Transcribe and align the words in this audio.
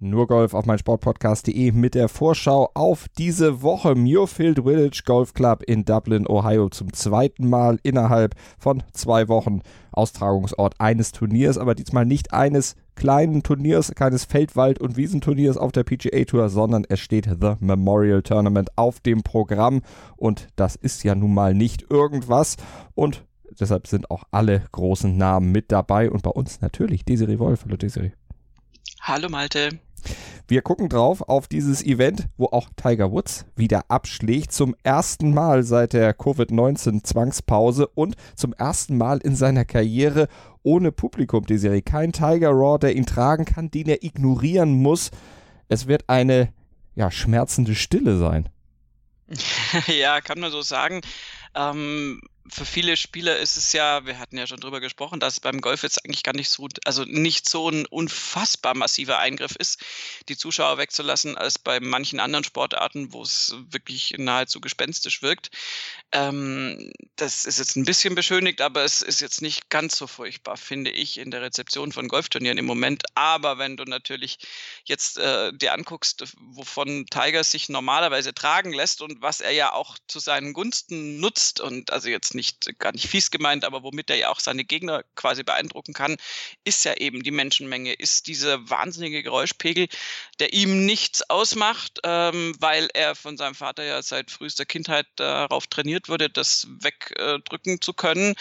nur 0.00 0.26
Golf 0.26 0.54
auf 0.54 0.66
meinsportpodcast.de 0.66 1.72
mit 1.72 1.94
der 1.94 2.08
Vorschau 2.08 2.70
auf 2.74 3.06
diese 3.18 3.62
Woche. 3.62 3.94
Muirfield 3.94 4.62
Village 4.62 5.02
Golf 5.04 5.34
Club 5.34 5.62
in 5.64 5.84
Dublin, 5.84 6.26
Ohio 6.26 6.68
zum 6.68 6.92
zweiten 6.92 7.48
Mal 7.48 7.78
innerhalb 7.82 8.34
von 8.58 8.82
zwei 8.92 9.28
Wochen 9.28 9.60
Austragungsort 9.92 10.74
eines 10.78 11.12
Turniers, 11.12 11.58
aber 11.58 11.74
diesmal 11.74 12.06
nicht 12.06 12.32
eines 12.32 12.76
kleinen 12.94 13.42
Turniers, 13.42 13.92
keines 13.94 14.24
Feldwald- 14.24 14.80
und 14.80 14.96
Wiesenturniers 14.96 15.56
auf 15.56 15.72
der 15.72 15.84
PGA 15.84 16.24
Tour, 16.24 16.48
sondern 16.48 16.84
es 16.88 17.00
steht 17.00 17.28
The 17.40 17.54
Memorial 17.60 18.22
Tournament 18.22 18.70
auf 18.76 19.00
dem 19.00 19.22
Programm 19.22 19.82
und 20.16 20.48
das 20.56 20.76
ist 20.76 21.04
ja 21.04 21.14
nun 21.14 21.34
mal 21.34 21.54
nicht 21.54 21.90
irgendwas 21.90 22.56
und 22.94 23.24
deshalb 23.58 23.86
sind 23.86 24.10
auch 24.10 24.24
alle 24.30 24.62
großen 24.72 25.16
Namen 25.16 25.50
mit 25.50 25.72
dabei 25.72 26.10
und 26.10 26.22
bei 26.22 26.30
uns 26.30 26.60
natürlich 26.60 27.04
Desiree 27.04 27.38
Wolf. 27.38 27.64
Hallo 27.64 27.76
Desiree. 27.76 28.12
Hallo 29.00 29.28
Malte. 29.28 29.80
Wir 30.46 30.62
gucken 30.62 30.88
drauf 30.88 31.22
auf 31.22 31.46
dieses 31.46 31.84
Event, 31.84 32.28
wo 32.36 32.46
auch 32.46 32.70
Tiger 32.76 33.12
Woods 33.12 33.44
wieder 33.54 33.82
abschlägt. 33.88 34.52
Zum 34.52 34.74
ersten 34.82 35.34
Mal 35.34 35.62
seit 35.62 35.92
der 35.92 36.14
Covid-19-Zwangspause 36.14 37.86
und 37.88 38.16
zum 38.34 38.54
ersten 38.54 38.96
Mal 38.96 39.18
in 39.18 39.36
seiner 39.36 39.64
Karriere 39.64 40.28
ohne 40.62 40.90
Publikum, 40.92 41.44
die 41.44 41.58
Serie. 41.58 41.82
Kein 41.82 42.12
Tiger 42.12 42.50
Raw, 42.50 42.78
der 42.78 42.96
ihn 42.96 43.06
tragen 43.06 43.44
kann, 43.44 43.70
den 43.70 43.88
er 43.88 44.02
ignorieren 44.02 44.70
muss. 44.72 45.10
Es 45.68 45.86
wird 45.86 46.04
eine 46.08 46.52
ja, 46.94 47.10
schmerzende 47.10 47.74
Stille 47.74 48.16
sein. 48.16 48.48
ja, 49.86 50.20
kann 50.20 50.40
man 50.40 50.50
so 50.50 50.62
sagen. 50.62 51.00
Ähm, 51.54 52.20
für 52.50 52.64
viele 52.64 52.96
Spieler 52.96 53.38
ist 53.38 53.56
es 53.56 53.72
ja, 53.72 54.06
wir 54.06 54.18
hatten 54.18 54.38
ja 54.38 54.46
schon 54.46 54.60
drüber 54.60 54.80
gesprochen, 54.80 55.20
dass 55.20 55.40
beim 55.40 55.60
Golf 55.60 55.82
jetzt 55.82 56.04
eigentlich 56.04 56.22
gar 56.22 56.34
nicht 56.34 56.50
so, 56.50 56.68
also 56.84 57.04
nicht 57.04 57.48
so 57.48 57.68
ein 57.68 57.86
unfassbar 57.86 58.74
massiver 58.74 59.18
Eingriff 59.18 59.54
ist, 59.56 59.80
die 60.28 60.36
Zuschauer 60.36 60.78
wegzulassen, 60.78 61.36
als 61.36 61.58
bei 61.58 61.80
manchen 61.80 62.20
anderen 62.20 62.44
Sportarten, 62.44 63.12
wo 63.12 63.22
es 63.22 63.54
wirklich 63.70 64.14
nahezu 64.18 64.60
gespenstisch 64.60 65.22
wirkt. 65.22 65.50
Ähm, 66.12 66.92
das 67.16 67.44
ist 67.44 67.58
jetzt 67.58 67.76
ein 67.76 67.84
bisschen 67.84 68.14
beschönigt, 68.14 68.60
aber 68.60 68.84
es 68.84 69.02
ist 69.02 69.20
jetzt 69.20 69.42
nicht 69.42 69.68
ganz 69.68 69.96
so 69.96 70.06
furchtbar, 70.06 70.56
finde 70.56 70.90
ich, 70.90 71.18
in 71.18 71.30
der 71.30 71.42
Rezeption 71.42 71.92
von 71.92 72.08
Golfturnieren 72.08 72.58
im 72.58 72.66
Moment. 72.66 73.04
Aber 73.14 73.58
wenn 73.58 73.76
du 73.76 73.84
natürlich 73.84 74.38
jetzt 74.84 75.18
äh, 75.18 75.52
dir 75.52 75.74
anguckst, 75.74 76.24
wovon 76.38 77.06
Tiger 77.06 77.44
sich 77.44 77.68
normalerweise 77.68 78.32
tragen 78.32 78.72
lässt 78.72 79.02
und 79.02 79.20
was 79.20 79.40
er 79.40 79.50
ja 79.50 79.72
auch 79.72 79.98
zu 80.06 80.18
seinen 80.18 80.52
Gunsten 80.52 81.20
nutzt 81.20 81.60
und 81.60 81.92
also 81.92 82.08
jetzt 82.08 82.34
nicht, 82.38 82.78
gar 82.78 82.92
nicht 82.92 83.08
fies 83.08 83.30
gemeint, 83.30 83.64
aber 83.64 83.82
womit 83.82 84.08
er 84.08 84.16
ja 84.16 84.30
auch 84.30 84.40
seine 84.40 84.64
Gegner 84.64 85.04
quasi 85.16 85.42
beeindrucken 85.42 85.92
kann, 85.92 86.16
ist 86.64 86.84
ja 86.84 86.94
eben 86.94 87.22
die 87.22 87.30
Menschenmenge, 87.30 87.92
ist 87.92 88.28
dieser 88.28 88.70
wahnsinnige 88.70 89.22
Geräuschpegel, 89.22 89.88
der 90.38 90.52
ihm 90.52 90.86
nichts 90.86 91.28
ausmacht, 91.28 92.00
ähm, 92.04 92.54
weil 92.60 92.88
er 92.94 93.14
von 93.14 93.36
seinem 93.36 93.54
Vater 93.54 93.84
ja 93.84 94.00
seit 94.02 94.30
frühester 94.30 94.64
Kindheit 94.64 95.06
darauf 95.16 95.66
trainiert 95.66 96.08
wurde, 96.08 96.30
das 96.30 96.66
wegdrücken 96.80 97.80
zu 97.80 97.92
können 97.92 98.34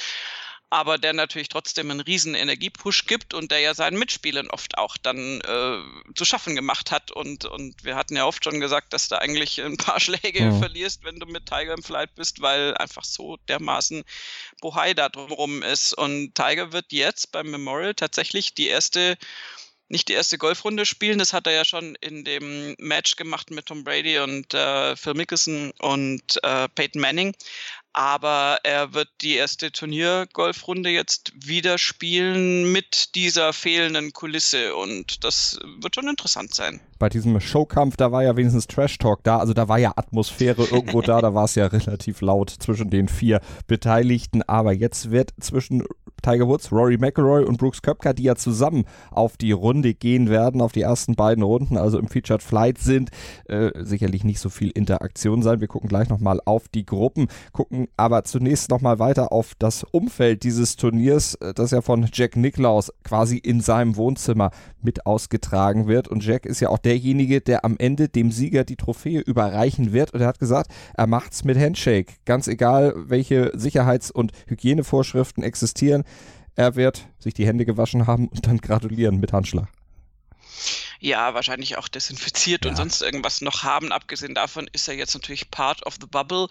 aber 0.70 0.98
der 0.98 1.14
natürlich 1.14 1.48
trotzdem 1.48 1.92
einen 1.92 2.02
riesen 2.02 2.36
Energiepush 2.36 3.06
gibt 3.06 3.34
und 3.34 3.52
der 3.52 3.60
ja 3.60 3.74
seinen 3.74 3.98
Mitspielern 3.98 4.50
oft 4.50 4.78
auch 4.78 4.98
dann 4.98 5.40
äh, 5.42 6.14
zu 6.14 6.26
schaffen 6.26 6.56
gemacht 6.56 6.92
hat. 6.92 7.12
Und, 7.12 7.46
und 7.46 7.86
wir 7.86 7.96
hatten 7.96 8.18
ja 8.18 8.26
oft 8.26 8.44
schon 8.44 8.60
gesagt, 8.60 8.92
dass 8.92 9.08
du 9.08 9.20
eigentlich 9.20 9.62
ein 9.62 9.78
paar 9.78 10.00
Schläge 10.02 10.40
ja. 10.40 10.52
verlierst, 10.52 11.04
wenn 11.04 11.20
du 11.20 11.26
mit 11.26 11.46
Tiger 11.46 11.74
im 11.74 11.84
Flight 11.84 12.14
bist, 12.16 12.42
weil 12.42 12.76
einfach 12.76 13.06
so 13.06 13.38
dermaßen 13.48 14.04
Bohai 14.60 14.94
da 14.94 15.08
drumherum 15.08 15.64
ist. 15.64 15.94
Und 15.94 16.36
Tiger 16.36 16.74
wird 16.74 16.92
jetzt 16.92 17.32
beim 17.32 17.50
Memorial 17.50 17.96
tatsächlich 17.96 18.54
die 18.54 18.68
erste 18.68 19.18
nicht 19.90 20.10
die 20.10 20.14
erste 20.14 20.38
Golfrunde 20.38 20.86
spielen. 20.86 21.20
Das 21.20 21.34
hat 21.34 21.48
er 21.48 21.54
ja 21.54 21.66
schon 21.66 21.96
in 21.96 22.26
dem 22.26 22.76
Match 22.78 23.16
gemacht 23.16 23.52
mit 23.52 23.68
Tom 23.68 23.84
Brady 23.84 24.20
und 24.20 24.54
äh, 24.54 24.96
Phil 24.96 25.14
Mickelson 25.14 25.72
und 25.80 26.44
äh, 26.44 26.68
Peyton 26.70 27.02
Manning 27.02 27.34
aber 27.94 28.60
er 28.64 28.94
wird 28.94 29.10
die 29.22 29.36
erste 29.36 29.72
Turniergolfrunde 29.72 30.90
jetzt 30.90 31.34
wieder 31.36 31.78
spielen 31.78 32.72
mit 32.72 33.16
dieser 33.16 33.54
fehlenden 33.54 34.14
Kulisse 34.14 34.76
und 34.76 35.24
das 35.24 35.60
wird 35.80 35.96
schon 35.96 36.08
interessant 36.08 36.54
sein. 36.54 36.80
Bei 37.00 37.10
diesem 37.10 37.40
Showkampf, 37.40 37.98
da 37.98 38.12
war 38.12 38.24
ja 38.24 38.36
wenigstens 38.36 38.68
Trash 38.68 38.98
Talk 38.98 39.24
da, 39.24 39.38
also 39.40 39.54
da 39.54 39.68
war 39.68 39.80
ja 39.80 39.94
Atmosphäre 39.96 40.64
irgendwo 40.72 41.02
da, 41.02 41.22
da 41.22 41.34
war 41.34 41.46
es 41.46 41.56
ja 41.56 41.68
relativ 41.68 42.22
laut 42.22 42.50
zwischen 42.50 42.90
den 42.90 43.08
vier 43.08 43.42
Beteiligten, 43.68 44.44
aber 44.44 44.74
jetzt 44.74 45.12
wird 45.12 45.34
zwischen 45.40 45.84
Tiger 46.24 46.48
Woods, 46.48 46.72
Rory 46.72 46.98
McIlroy 46.98 47.44
und 47.44 47.58
Brooks 47.58 47.82
Köpker, 47.82 48.14
die 48.14 48.24
ja 48.24 48.36
zusammen 48.36 48.86
auf 49.12 49.38
die 49.38 49.52
Runde 49.52 49.94
gehen 49.94 50.30
werden, 50.30 50.62
auf 50.62 50.72
die 50.72 50.82
ersten 50.82 51.16
beiden 51.16 51.44
Runden, 51.44 51.78
also 51.78 52.00
im 52.00 52.08
Featured 52.08 52.44
Flight 52.44 52.80
sind, 52.80 53.12
äh, 53.46 53.72
sicherlich 53.84 54.24
nicht 54.24 54.40
so 54.40 54.50
viel 54.50 54.72
Interaktion 54.72 55.42
sein. 55.42 55.62
Wir 55.62 55.68
gucken 55.68 55.90
gleich 55.90 56.10
nochmal 56.10 56.42
auf 56.44 56.68
die 56.68 56.86
Gruppen, 56.86 57.28
gucken 57.54 57.77
aber 57.98 58.24
zunächst 58.24 58.70
nochmal 58.70 59.00
weiter 59.00 59.32
auf 59.32 59.54
das 59.60 59.84
Umfeld 59.84 60.44
dieses 60.44 60.76
Turniers, 60.76 61.36
äh, 61.36 61.54
das 61.54 61.72
ja 61.72 61.82
von 61.82 62.10
Jack 62.12 62.36
Nicklaus 62.36 62.92
quasi 63.04 63.38
in 63.38 63.62
seinem 63.62 63.96
Wohnzimmer 63.96 64.52
mit 64.82 65.06
ausgetragen 65.06 65.88
wird. 65.88 66.08
Und 66.08 66.26
Jack 66.26 66.46
ist 66.46 66.60
ja 66.60 66.70
auch 66.70 66.80
derjenige, 66.80 67.42
der 67.42 67.64
am 67.64 67.76
Ende 67.78 68.10
dem 68.10 68.32
Sieger 68.32 68.64
die 68.64 68.76
Trophäe 68.76 69.20
überreichen 69.20 69.94
wird. 69.94 70.14
Und 70.14 70.22
er 70.22 70.28
hat 70.28 70.40
gesagt, 70.40 70.72
er 70.96 71.08
macht's 71.08 71.44
mit 71.44 71.58
Handshake. 71.58 72.14
Ganz 72.26 72.48
egal, 72.48 72.94
welche 72.96 73.52
Sicherheits- 73.56 74.12
und 74.12 74.32
Hygienevorschriften 74.48 75.44
existieren. 75.44 76.04
Er 76.56 76.76
wird 76.76 77.08
sich 77.20 77.34
die 77.34 77.46
Hände 77.46 77.66
gewaschen 77.66 78.08
haben 78.08 78.28
und 78.28 78.48
dann 78.48 78.58
gratulieren 78.58 79.20
mit 79.20 79.32
Handschlag 79.32 79.68
ja, 81.00 81.34
wahrscheinlich 81.34 81.78
auch 81.78 81.88
desinfiziert 81.88 82.66
ja. 82.66 82.72
und 82.72 82.78
sonst 82.78 83.02
irgendwas 83.02 83.42
noch 83.42 83.64
haben. 83.64 83.92
Abgesehen 83.92 84.36
davon 84.36 84.70
ist 84.72 84.88
er 84.88 84.96
jetzt 84.96 85.14
natürlich 85.14 85.52
part 85.52 85.86
of 85.86 85.96
the 86.00 86.08
bubble. 86.08 86.48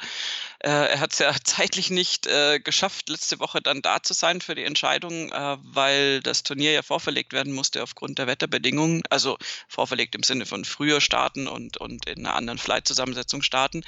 Äh, 0.60 0.70
er 0.70 1.00
hat 1.00 1.12
es 1.12 1.18
ja 1.18 1.34
zeitlich 1.44 1.90
nicht 1.90 2.26
äh, 2.26 2.60
geschafft, 2.60 3.08
letzte 3.08 3.40
Woche 3.40 3.60
dann 3.60 3.82
da 3.82 4.02
zu 4.02 4.14
sein 4.14 4.40
für 4.40 4.54
die 4.54 4.64
Entscheidung, 4.64 5.32
äh, 5.32 5.56
weil 5.62 6.20
das 6.20 6.42
Turnier 6.42 6.72
ja 6.72 6.82
vorverlegt 6.82 7.32
werden 7.32 7.52
musste 7.52 7.82
aufgrund 7.82 8.18
der 8.18 8.26
Wetterbedingungen. 8.26 9.02
Also 9.10 9.36
vorverlegt 9.68 10.14
im 10.14 10.22
Sinne 10.22 10.46
von 10.46 10.64
früher 10.64 11.00
starten 11.00 11.48
und, 11.48 11.76
und 11.76 12.06
in 12.08 12.26
einer 12.26 12.34
anderen 12.34 12.58
Flight-Zusammensetzung 12.58 13.42
starten. 13.42 13.84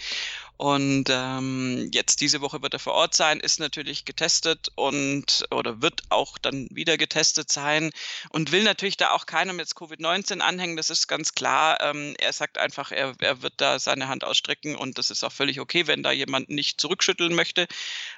Und 0.59 1.05
ähm, 1.09 1.89
jetzt 1.93 2.21
diese 2.21 2.41
Woche 2.41 2.63
wird 2.63 2.73
er 2.75 2.81
vor 2.81 2.95
Ort 2.95 3.15
sein, 3.15 3.39
ist 3.39 3.61
natürlich 3.61 4.05
getestet 4.05 4.73
und 4.75 5.47
oder 5.53 5.83
wird 5.83 6.03
auch 6.09 6.37
dann 6.37 6.67
wieder 6.73 6.97
getestet 6.99 7.53
sein 7.53 7.93
und 8.31 8.51
will 8.51 8.65
natürlich 8.65 8.97
da 8.97 9.13
auch 9.13 9.27
keinem 9.27 9.61
jetzt 9.61 9.77
Covid-19 9.77 10.41
anhängen, 10.41 10.77
das 10.77 10.91
ist 10.91 11.07
ganz 11.07 11.37
klar. 11.37 11.81
Ähm, 11.81 12.17
er 12.19 12.33
sagt 12.33 12.59
einfach, 12.59 12.91
er, 12.91 13.15
er 13.21 13.41
wird 13.43 13.55
da 13.59 13.79
seine 13.79 14.09
Hand 14.09 14.25
ausstrecken 14.25 14.75
und 14.75 14.99
das 14.99 15.13
ist 15.13 15.23
auch 15.23 15.31
völlig 15.31 15.61
okay, 15.61 15.87
wenn 15.87 16.03
da 16.03 16.11
jemand 16.11 16.51
nicht 16.51 16.81
zurückschütteln 16.81 17.37
möchte. 17.37 17.69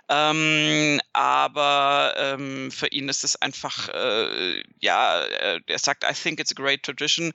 Ähm, 0.08 0.98
aber 1.12 2.14
ähm, 2.16 2.70
für 2.70 2.88
ihn 2.88 3.10
ist 3.10 3.22
es 3.22 3.36
einfach, 3.36 3.90
äh, 3.90 4.62
ja, 4.80 5.20
er 5.20 5.78
sagt, 5.78 6.04
I 6.04 6.14
think 6.14 6.40
it's 6.40 6.52
a 6.52 6.54
great 6.54 6.84
tradition. 6.84 7.34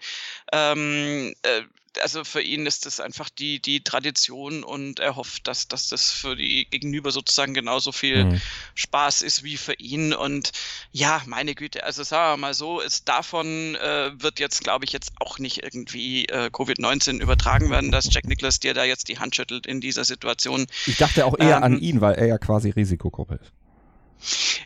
Ähm, 0.51 1.35
äh, 1.43 1.61
also 2.01 2.23
für 2.23 2.41
ihn 2.41 2.65
ist 2.65 2.85
das 2.85 2.99
einfach 2.99 3.29
die, 3.29 3.61
die 3.61 3.83
Tradition 3.83 4.63
und 4.63 4.99
er 4.99 5.15
hofft, 5.15 5.47
dass, 5.47 5.67
dass 5.67 5.89
das 5.89 6.11
für 6.11 6.35
die 6.35 6.67
Gegenüber 6.69 7.11
sozusagen 7.11 7.53
genauso 7.53 7.91
viel 7.91 8.25
mhm. 8.25 8.41
Spaß 8.75 9.21
ist 9.21 9.43
wie 9.43 9.57
für 9.57 9.73
ihn. 9.73 10.13
Und 10.13 10.51
ja, 10.91 11.21
meine 11.25 11.55
Güte, 11.55 11.83
also 11.83 12.03
sagen 12.03 12.33
wir 12.33 12.47
mal 12.47 12.53
so, 12.53 12.79
ist 12.79 13.07
davon 13.07 13.75
äh, 13.75 14.11
wird 14.17 14.39
jetzt, 14.39 14.63
glaube 14.63 14.85
ich, 14.85 14.91
jetzt 14.91 15.13
auch 15.19 15.39
nicht 15.39 15.63
irgendwie 15.63 16.25
äh, 16.25 16.49
Covid-19 16.51 17.21
übertragen 17.21 17.69
werden, 17.69 17.91
dass 17.91 18.13
Jack 18.13 18.25
Nicholas 18.25 18.59
dir 18.59 18.73
da 18.73 18.83
jetzt 18.83 19.07
die 19.07 19.19
Hand 19.19 19.35
schüttelt 19.35 19.65
in 19.65 19.81
dieser 19.81 20.05
Situation. 20.05 20.67
Ich 20.85 20.97
dachte 20.97 21.25
auch 21.25 21.37
eher 21.37 21.57
ähm, 21.57 21.63
an 21.63 21.79
ihn, 21.79 22.01
weil 22.01 22.15
er 22.15 22.27
ja 22.27 22.37
quasi 22.37 22.69
Risikogruppe 22.69 23.35
ist. 23.35 23.51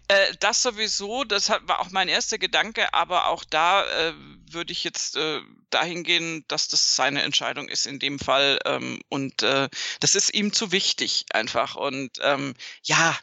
Äh, 0.09 0.35
das 0.39 0.63
sowieso, 0.63 1.23
das 1.23 1.49
war 1.49 1.79
auch 1.79 1.91
mein 1.91 2.09
erster 2.09 2.39
Gedanke, 2.39 2.93
aber 2.95 3.27
auch 3.27 3.43
da 3.43 3.85
äh, 3.85 4.13
würde 4.49 4.71
ich 4.71 4.83
jetzt 4.83 5.15
äh, 5.15 5.39
dahin 5.69 6.03
gehen, 6.03 6.43
dass 6.47 6.67
das 6.67 6.95
seine 6.95 7.21
Entscheidung 7.21 7.69
ist 7.69 7.85
in 7.85 7.99
dem 7.99 8.17
Fall 8.17 8.59
ähm, 8.65 9.01
und 9.09 9.43
äh, 9.43 9.69
das 9.99 10.15
ist 10.15 10.33
ihm 10.33 10.51
zu 10.51 10.71
wichtig 10.71 11.25
einfach 11.31 11.75
und 11.75 12.17
ähm, 12.23 12.55
ja, 12.83 13.15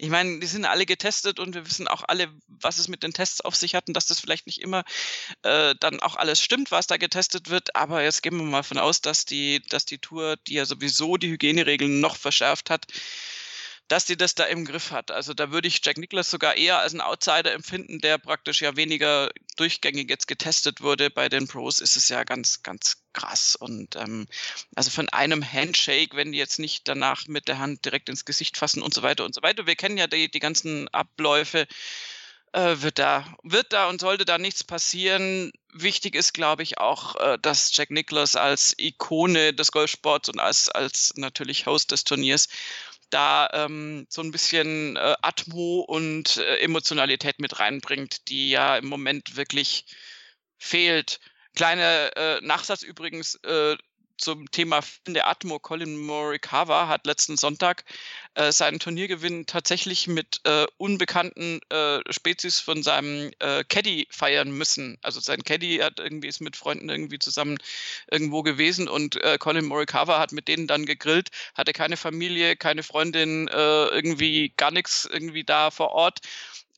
ich 0.00 0.10
meine, 0.10 0.38
die 0.38 0.46
sind 0.46 0.64
alle 0.64 0.86
getestet 0.86 1.40
und 1.40 1.54
wir 1.54 1.66
wissen 1.66 1.88
auch 1.88 2.04
alle, 2.06 2.32
was 2.46 2.78
es 2.78 2.86
mit 2.86 3.02
den 3.02 3.12
Tests 3.12 3.40
auf 3.40 3.56
sich 3.56 3.74
hat 3.74 3.88
und 3.88 3.94
dass 3.94 4.06
das 4.06 4.20
vielleicht 4.20 4.46
nicht 4.46 4.60
immer 4.60 4.84
äh, 5.42 5.74
dann 5.80 5.98
auch 5.98 6.14
alles 6.14 6.40
stimmt, 6.40 6.70
was 6.70 6.86
da 6.86 6.96
getestet 6.96 7.50
wird. 7.50 7.74
Aber 7.74 8.04
jetzt 8.04 8.22
gehen 8.22 8.36
wir 8.36 8.44
mal 8.44 8.62
von 8.62 8.78
aus, 8.78 9.00
dass 9.00 9.24
die, 9.24 9.60
dass 9.68 9.84
die 9.86 9.98
Tour, 9.98 10.36
die 10.46 10.54
ja 10.54 10.66
sowieso 10.66 11.16
die 11.16 11.30
Hygieneregeln 11.30 11.98
noch 11.98 12.16
verschärft 12.16 12.70
hat, 12.70 12.86
dass 13.88 14.04
die 14.04 14.16
das 14.16 14.34
da 14.34 14.44
im 14.44 14.66
Griff 14.66 14.90
hat. 14.90 15.10
Also 15.10 15.32
da 15.32 15.50
würde 15.50 15.66
ich 15.66 15.80
Jack 15.82 15.96
Nicklaus 15.96 16.30
sogar 16.30 16.56
eher 16.56 16.78
als 16.78 16.92
einen 16.92 17.00
Outsider 17.00 17.52
empfinden, 17.52 18.00
der 18.00 18.18
praktisch 18.18 18.60
ja 18.60 18.76
weniger 18.76 19.30
durchgängig 19.56 20.10
jetzt 20.10 20.28
getestet 20.28 20.82
wurde. 20.82 21.10
Bei 21.10 21.30
den 21.30 21.48
Pros 21.48 21.80
ist 21.80 21.96
es 21.96 22.10
ja 22.10 22.24
ganz, 22.24 22.62
ganz 22.62 23.02
krass. 23.14 23.56
Und 23.56 23.96
ähm, 23.96 24.28
also 24.74 24.90
von 24.90 25.08
einem 25.08 25.42
Handshake, 25.42 26.14
wenn 26.16 26.32
die 26.32 26.38
jetzt 26.38 26.58
nicht 26.58 26.86
danach 26.86 27.26
mit 27.28 27.48
der 27.48 27.58
Hand 27.58 27.84
direkt 27.86 28.10
ins 28.10 28.26
Gesicht 28.26 28.58
fassen 28.58 28.82
und 28.82 28.92
so 28.92 29.02
weiter 29.02 29.24
und 29.24 29.34
so 29.34 29.42
weiter. 29.42 29.66
Wir 29.66 29.76
kennen 29.76 29.96
ja 29.96 30.06
die, 30.06 30.30
die 30.30 30.40
ganzen 30.40 30.86
Abläufe. 30.88 31.66
Äh, 32.52 32.80
wird 32.80 32.98
da, 32.98 33.26
wird 33.42 33.72
da 33.74 33.88
und 33.88 34.00
sollte 34.00 34.24
da 34.24 34.38
nichts 34.38 34.64
passieren. 34.64 35.52
Wichtig 35.74 36.14
ist, 36.14 36.32
glaube 36.32 36.62
ich, 36.62 36.78
auch, 36.78 37.16
äh, 37.16 37.38
dass 37.40 37.76
Jack 37.76 37.90
Nicklaus 37.90 38.36
als 38.36 38.74
Ikone 38.78 39.52
des 39.52 39.70
Golfsports 39.70 40.30
und 40.30 40.40
als, 40.40 40.70
als 40.70 41.12
natürlich 41.16 41.66
Host 41.66 41.90
des 41.90 42.04
Turniers 42.04 42.48
da 43.10 43.48
ähm, 43.52 44.06
so 44.08 44.22
ein 44.22 44.30
bisschen 44.30 44.96
äh, 44.96 45.14
Atmo 45.22 45.80
und 45.80 46.36
äh, 46.36 46.56
Emotionalität 46.58 47.38
mit 47.40 47.58
reinbringt, 47.58 48.28
die 48.28 48.50
ja 48.50 48.76
im 48.76 48.86
Moment 48.86 49.36
wirklich 49.36 49.84
fehlt. 50.58 51.20
Kleiner 51.54 52.16
äh, 52.16 52.40
Nachsatz 52.42 52.82
übrigens, 52.82 53.36
äh, 53.44 53.76
zum 54.18 54.50
Thema 54.50 54.80
der 55.06 55.28
Atmo, 55.28 55.58
Colin 55.58 55.96
Morikawa 55.96 56.88
hat 56.88 57.06
letzten 57.06 57.36
Sonntag 57.36 57.84
äh, 58.34 58.52
seinen 58.52 58.78
Turniergewinn 58.78 59.46
tatsächlich 59.46 60.06
mit 60.06 60.40
äh, 60.44 60.66
unbekannten 60.76 61.60
äh, 61.70 62.00
Spezies 62.10 62.60
von 62.60 62.82
seinem 62.82 63.30
äh, 63.38 63.64
Caddy 63.64 64.06
feiern 64.10 64.50
müssen. 64.50 64.98
Also 65.02 65.20
sein 65.20 65.42
Caddy 65.42 65.78
hat 65.78 65.98
irgendwie 66.00 66.28
ist 66.28 66.40
mit 66.40 66.56
Freunden 66.56 66.88
irgendwie 66.88 67.18
zusammen 67.18 67.56
irgendwo 68.10 68.42
gewesen 68.42 68.88
und 68.88 69.16
äh, 69.22 69.38
Colin 69.38 69.64
Morikawa 69.64 70.18
hat 70.18 70.32
mit 70.32 70.48
denen 70.48 70.66
dann 70.66 70.84
gegrillt, 70.84 71.30
hatte 71.54 71.72
keine 71.72 71.96
Familie, 71.96 72.56
keine 72.56 72.82
Freundin, 72.82 73.48
äh, 73.48 73.86
irgendwie 73.86 74.52
gar 74.56 74.70
nichts 74.70 75.08
irgendwie 75.10 75.44
da 75.44 75.70
vor 75.70 75.90
Ort 75.92 76.20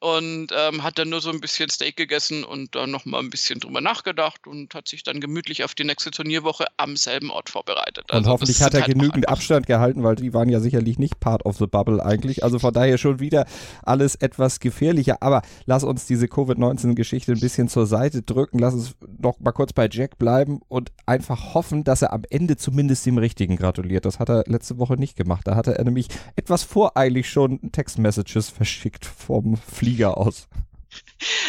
und 0.00 0.49
ähm, 0.56 0.82
hat 0.82 0.99
dann 0.99 1.11
nur 1.11 1.20
so 1.20 1.31
ein 1.31 1.41
bisschen 1.41 1.69
Steak 1.69 1.94
gegessen 1.94 2.43
und 2.43 2.75
dann 2.75 2.91
nochmal 2.91 3.20
ein 3.20 3.29
bisschen 3.29 3.61
drüber 3.61 3.82
nachgedacht 3.82 4.47
und 4.47 4.75
hat 4.75 4.88
sich 4.88 5.02
dann 5.02 5.20
gemütlich 5.20 5.62
auf 5.62 5.75
die 5.75 5.85
nächste 5.85 6.11
Turnierwoche 6.11 6.64
am 6.79 6.97
selben 6.97 7.31
Ort 7.31 7.50
vorbereitet. 7.50 8.06
Also 8.08 8.25
und 8.25 8.32
hoffentlich 8.32 8.62
hat 8.62 8.73
er 8.73 8.81
halt 8.81 8.94
genügend 8.94 9.29
Abstand 9.29 9.67
gehalten, 9.67 10.02
weil 10.02 10.17
die 10.17 10.32
waren 10.32 10.49
ja 10.49 10.61
sicherlich 10.61 10.99
nicht 10.99 11.20
part 11.20 11.44
of 11.44 11.58
the 11.58 11.67
bubble 11.67 12.02
eigentlich. 12.02 12.43
Also 12.43 12.58
von 12.58 12.73
daher 12.73 12.97
schon 12.97 13.20
wieder 13.20 13.44
alles 13.82 14.14
etwas 14.14 14.58
gefährlicher. 14.58 15.19
Aber 15.20 15.43
lass 15.67 15.85
uns 15.85 16.06
diese 16.06 16.29
Covid-19-Geschichte 16.29 17.32
ein 17.32 17.41
bisschen 17.41 17.69
zur 17.69 17.87
Seite 17.87 18.23
drücken. 18.23 18.58
Lass 18.58 18.73
uns 18.73 18.94
noch 19.19 19.38
mal 19.38 19.52
kurz 19.52 19.75
bei 19.75 19.87
Jack 19.91 20.19
bleiben 20.19 20.62
und 20.69 20.93
einfach 21.05 21.52
hoffen, 21.52 21.85
dass 21.85 22.00
er 22.00 22.14
am 22.14 22.23
Ende 22.31 22.56
zumindest 22.56 23.05
dem 23.05 23.19
Richtigen 23.19 23.56
gratuliert. 23.56 24.06
Das 24.06 24.19
hat 24.19 24.31
er 24.31 24.44
letzte 24.47 24.79
Woche 24.79 24.94
nicht 24.94 25.14
gemacht. 25.14 25.47
Da 25.47 25.56
hatte 25.56 25.76
er 25.76 25.85
nämlich 25.85 26.08
etwas 26.37 26.62
voreilig 26.62 27.29
schon 27.29 27.70
Textmessages 27.70 28.49
verschickt 28.49 29.05
vom 29.05 29.58
Flieger 29.58 29.90
Flieger 29.91 30.17
aus. 30.17 30.47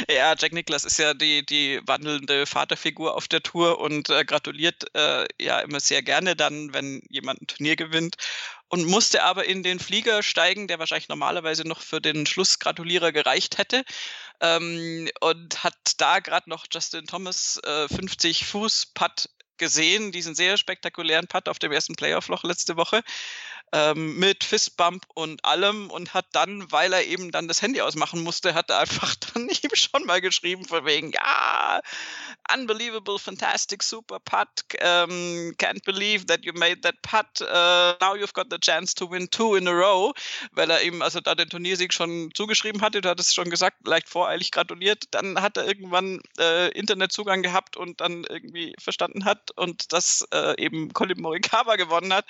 Ja, 0.09 0.35
Jack 0.37 0.51
Nicklaus 0.53 0.83
ist 0.83 0.99
ja 0.99 1.13
die, 1.13 1.45
die 1.45 1.79
wandelnde 1.85 2.45
Vaterfigur 2.45 3.15
auf 3.15 3.27
der 3.27 3.41
Tour 3.41 3.79
und 3.79 4.09
äh, 4.09 4.25
gratuliert 4.25 4.83
äh, 4.95 5.25
ja 5.39 5.59
immer 5.59 5.79
sehr 5.79 6.03
gerne 6.03 6.35
dann, 6.35 6.73
wenn 6.73 7.01
jemand 7.09 7.41
ein 7.41 7.47
Turnier 7.47 7.75
gewinnt. 7.75 8.15
Und 8.67 8.85
musste 8.85 9.23
aber 9.23 9.45
in 9.45 9.63
den 9.63 9.79
Flieger 9.79 10.23
steigen, 10.23 10.67
der 10.67 10.79
wahrscheinlich 10.79 11.09
normalerweise 11.09 11.67
noch 11.67 11.81
für 11.81 12.01
den 12.01 12.25
Schlussgratulierer 12.25 13.11
gereicht 13.11 13.57
hätte. 13.57 13.83
Ähm, 14.39 15.09
und 15.19 15.63
hat 15.63 15.75
da 15.97 16.19
gerade 16.19 16.49
noch 16.49 16.65
Justin 16.71 17.05
Thomas 17.05 17.59
äh, 17.63 17.87
50 17.87 18.45
Fuß 18.45 18.87
Putt 18.93 19.29
gesehen, 19.57 20.11
diesen 20.11 20.35
sehr 20.35 20.57
spektakulären 20.57 21.27
Putt 21.27 21.47
auf 21.47 21.59
dem 21.59 21.71
ersten 21.71 21.95
Playoff-Loch 21.95 22.43
letzte 22.43 22.77
Woche 22.77 23.01
ähm, 23.73 24.17
mit 24.17 24.43
Fistbump 24.43 25.05
und 25.13 25.43
allem 25.45 25.89
und 25.89 26.13
hat 26.13 26.25
dann, 26.33 26.71
weil 26.71 26.91
er 26.93 27.05
eben 27.05 27.31
dann 27.31 27.47
das 27.47 27.61
Handy 27.61 27.81
ausmachen 27.81 28.21
musste, 28.21 28.53
hat 28.53 28.69
er 28.69 28.79
einfach 28.79 29.15
dann 29.33 29.49
eben 29.49 29.75
schon 29.75 30.05
mal 30.05 30.21
geschrieben 30.21 30.65
von 30.65 30.85
wegen, 30.85 31.11
ja, 31.11 31.81
unbelievable, 32.53 33.17
fantastic, 33.17 33.81
super 33.83 34.19
putt, 34.19 34.47
um, 34.81 35.53
can't 35.57 35.83
believe 35.85 36.25
that 36.25 36.43
you 36.43 36.53
made 36.53 36.81
that 36.81 37.01
putt, 37.01 37.41
uh, 37.41 37.93
now 38.01 38.15
you've 38.15 38.33
got 38.33 38.47
the 38.49 38.57
chance 38.59 38.93
to 38.93 39.09
win 39.09 39.29
two 39.29 39.55
in 39.55 39.67
a 39.67 39.71
row, 39.71 40.11
weil 40.51 40.69
er 40.69 40.81
eben 40.81 41.01
also 41.01 41.21
da 41.21 41.35
den 41.35 41.49
Turniersieg 41.49 41.93
schon 41.93 42.29
zugeschrieben 42.33 42.81
hatte, 42.81 43.01
du 43.01 43.09
hattest 43.09 43.29
es 43.29 43.35
schon 43.35 43.49
gesagt, 43.49 43.87
leicht 43.87 44.09
voreilig 44.09 44.51
gratuliert, 44.51 45.05
dann 45.11 45.41
hat 45.41 45.57
er 45.57 45.65
irgendwann 45.65 46.21
äh, 46.39 46.69
Internetzugang 46.71 47.41
gehabt 47.41 47.77
und 47.77 48.01
dann 48.01 48.25
irgendwie 48.25 48.75
verstanden 48.79 49.25
hat 49.25 49.51
und 49.51 49.93
dass 49.93 50.25
äh, 50.33 50.61
eben 50.61 50.93
Colin 50.93 51.21
Morikawa 51.21 51.75
gewonnen 51.75 52.13
hat 52.13 52.25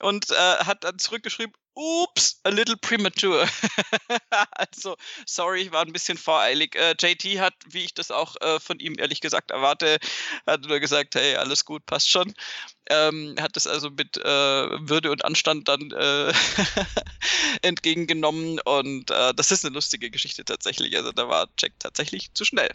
und 0.00 0.30
äh, 0.30 0.34
hat 0.34 0.75
hat 0.76 0.84
dann 0.84 0.98
zurückgeschrieben, 0.98 1.54
Ups, 1.74 2.40
a 2.44 2.48
little 2.48 2.76
premature. 2.76 3.46
also, 4.52 4.96
sorry, 5.26 5.62
ich 5.62 5.72
war 5.72 5.82
ein 5.82 5.92
bisschen 5.92 6.16
voreilig. 6.16 6.74
Äh, 6.74 6.94
JT 6.98 7.38
hat, 7.38 7.52
wie 7.68 7.84
ich 7.84 7.92
das 7.92 8.10
auch 8.10 8.34
äh, 8.40 8.58
von 8.60 8.78
ihm 8.78 8.94
ehrlich 8.98 9.20
gesagt 9.20 9.50
erwarte, 9.50 9.98
hat 10.46 10.62
nur 10.62 10.80
gesagt, 10.80 11.14
hey, 11.16 11.36
alles 11.36 11.66
gut, 11.66 11.84
passt 11.84 12.08
schon. 12.08 12.32
Ähm, 12.88 13.36
hat 13.40 13.56
das 13.56 13.66
also 13.66 13.90
mit 13.90 14.16
äh, 14.16 14.22
Würde 14.24 15.10
und 15.10 15.24
Anstand 15.24 15.68
dann 15.68 15.90
äh, 15.90 16.32
entgegengenommen 17.62 18.58
und 18.60 19.10
äh, 19.10 19.34
das 19.34 19.52
ist 19.52 19.64
eine 19.64 19.74
lustige 19.74 20.10
Geschichte 20.10 20.44
tatsächlich. 20.44 20.96
Also 20.96 21.12
da 21.12 21.28
war 21.28 21.48
Jack 21.58 21.72
tatsächlich 21.78 22.32
zu 22.32 22.44
schnell. 22.46 22.70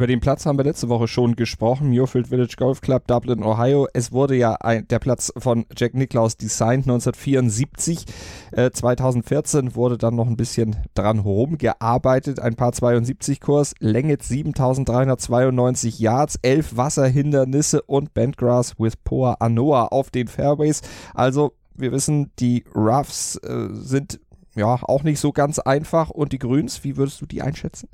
Über 0.00 0.06
den 0.06 0.20
Platz 0.20 0.46
haben 0.46 0.58
wir 0.58 0.64
letzte 0.64 0.88
Woche 0.88 1.06
schon 1.08 1.36
gesprochen. 1.36 1.90
Muirfield 1.90 2.28
Village 2.28 2.54
Golf 2.56 2.80
Club, 2.80 3.06
Dublin, 3.06 3.42
Ohio. 3.42 3.86
Es 3.92 4.12
wurde 4.12 4.34
ja 4.34 4.54
ein, 4.54 4.88
der 4.88 4.98
Platz 4.98 5.30
von 5.36 5.66
Jack 5.76 5.92
Nicklaus 5.92 6.38
designt 6.38 6.84
1974. 6.88 8.06
Äh, 8.52 8.70
2014 8.70 9.74
wurde 9.74 9.98
dann 9.98 10.14
noch 10.16 10.26
ein 10.26 10.38
bisschen 10.38 10.76
dran 10.94 11.18
rumgearbeitet. 11.18 12.40
Ein 12.40 12.54
paar 12.54 12.72
72 12.72 13.42
Kurs, 13.42 13.74
Länge 13.78 14.16
7392 14.18 15.98
Yards, 15.98 16.38
11 16.40 16.78
Wasserhindernisse 16.78 17.82
und 17.82 18.14
Bentgrass 18.14 18.80
with 18.80 18.96
Poa 18.96 19.34
Anoa 19.34 19.88
auf 19.88 20.08
den 20.08 20.28
Fairways. 20.28 20.80
Also, 21.12 21.52
wir 21.74 21.92
wissen, 21.92 22.30
die 22.38 22.64
Roughs 22.74 23.36
äh, 23.44 23.68
sind 23.72 24.18
ja 24.54 24.78
auch 24.82 25.02
nicht 25.02 25.20
so 25.20 25.32
ganz 25.32 25.58
einfach. 25.58 26.08
Und 26.08 26.32
die 26.32 26.38
Grüns, 26.38 26.84
wie 26.84 26.96
würdest 26.96 27.20
du 27.20 27.26
die 27.26 27.42
einschätzen? 27.42 27.90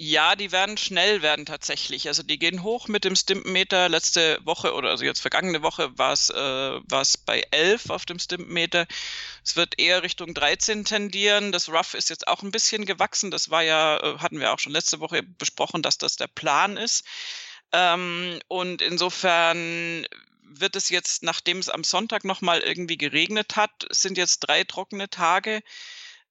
Ja, 0.00 0.36
die 0.36 0.52
werden 0.52 0.76
schnell 0.76 1.22
werden 1.22 1.44
tatsächlich. 1.44 2.06
Also 2.06 2.22
die 2.22 2.38
gehen 2.38 2.62
hoch 2.62 2.86
mit 2.86 3.02
dem 3.02 3.16
Stimpenmeter. 3.16 3.88
Letzte 3.88 4.38
Woche 4.44 4.74
oder 4.74 4.90
also 4.90 5.04
jetzt 5.04 5.18
vergangene 5.20 5.62
Woche 5.62 5.90
war 5.98 6.12
es 6.12 6.30
äh, 6.30 6.80
bei 7.26 7.42
11 7.50 7.90
auf 7.90 8.06
dem 8.06 8.20
Stimpenmeter. 8.20 8.86
Es 9.44 9.56
wird 9.56 9.80
eher 9.80 10.04
Richtung 10.04 10.34
13 10.34 10.84
tendieren. 10.84 11.50
Das 11.50 11.68
Rough 11.68 11.94
ist 11.94 12.10
jetzt 12.10 12.28
auch 12.28 12.44
ein 12.44 12.52
bisschen 12.52 12.86
gewachsen. 12.86 13.32
Das 13.32 13.50
war 13.50 13.62
ja, 13.64 13.98
äh, 13.98 14.18
hatten 14.18 14.38
wir 14.38 14.52
auch 14.52 14.60
schon 14.60 14.72
letzte 14.72 15.00
Woche 15.00 15.24
besprochen, 15.24 15.82
dass 15.82 15.98
das 15.98 16.14
der 16.14 16.28
Plan 16.28 16.76
ist. 16.76 17.04
Ähm, 17.72 18.38
und 18.46 18.80
insofern 18.82 20.06
wird 20.44 20.76
es 20.76 20.90
jetzt, 20.90 21.24
nachdem 21.24 21.58
es 21.58 21.68
am 21.68 21.82
Sonntag 21.82 22.24
nochmal 22.24 22.60
irgendwie 22.60 22.98
geregnet 22.98 23.56
hat, 23.56 23.86
sind 23.90 24.16
jetzt 24.16 24.40
drei 24.40 24.62
trockene 24.62 25.10
Tage 25.10 25.60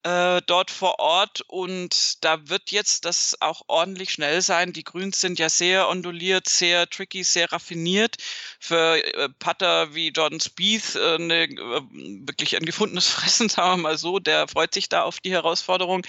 äh, 0.04 0.40
dort 0.46 0.70
vor 0.70 1.00
Ort 1.00 1.42
und 1.48 2.24
da 2.24 2.48
wird 2.48 2.70
jetzt 2.70 3.04
das 3.04 3.36
auch 3.40 3.62
ordentlich 3.66 4.12
schnell 4.12 4.42
sein. 4.42 4.72
Die 4.72 4.84
Grüns 4.84 5.20
sind 5.20 5.38
ja 5.38 5.48
sehr 5.48 5.88
onduliert, 5.88 6.48
sehr 6.48 6.88
tricky, 6.88 7.24
sehr 7.24 7.50
raffiniert. 7.52 8.16
Für 8.60 8.96
äh, 8.96 9.28
Putter 9.38 9.94
wie 9.94 10.08
Jordan 10.08 10.40
Spieth 10.40 10.94
äh, 10.94 11.16
eine, 11.16 11.44
äh, 11.44 11.82
wirklich 12.26 12.56
ein 12.56 12.64
gefundenes 12.64 13.06
Fressen, 13.08 13.48
sagen 13.48 13.78
wir 13.78 13.82
mal 13.82 13.98
so. 13.98 14.18
Der 14.18 14.48
freut 14.48 14.74
sich 14.74 14.88
da 14.88 15.02
auf 15.02 15.20
die 15.20 15.32
Herausforderung. 15.32 16.06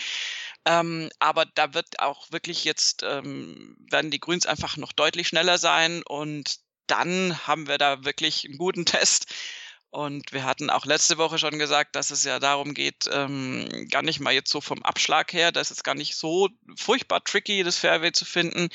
Ähm, 0.65 1.09
aber 1.19 1.45
da 1.45 1.73
wird 1.73 1.99
auch 1.99 2.31
wirklich 2.31 2.63
jetzt, 2.65 3.03
ähm, 3.03 3.75
werden 3.89 4.11
die 4.11 4.19
Grüns 4.19 4.45
einfach 4.45 4.77
noch 4.77 4.91
deutlich 4.91 5.27
schneller 5.29 5.57
sein 5.57 6.03
und 6.03 6.59
dann 6.87 7.47
haben 7.47 7.67
wir 7.67 7.77
da 7.77 8.03
wirklich 8.03 8.45
einen 8.45 8.57
guten 8.57 8.85
Test 8.85 9.33
und 9.91 10.33
wir 10.33 10.43
hatten 10.43 10.69
auch 10.69 10.85
letzte 10.85 11.17
Woche 11.17 11.39
schon 11.39 11.57
gesagt, 11.57 11.95
dass 11.95 12.11
es 12.11 12.23
ja 12.23 12.39
darum 12.39 12.75
geht, 12.75 13.09
ähm, 13.11 13.87
gar 13.89 14.03
nicht 14.03 14.19
mal 14.19 14.33
jetzt 14.33 14.51
so 14.51 14.61
vom 14.61 14.83
Abschlag 14.83 15.33
her, 15.33 15.51
dass 15.51 15.71
es 15.71 15.81
gar 15.81 15.95
nicht 15.95 16.15
so 16.15 16.49
furchtbar 16.75 17.23
tricky, 17.23 17.63
das 17.63 17.77
Fairway 17.77 18.11
zu 18.11 18.23
finden. 18.23 18.69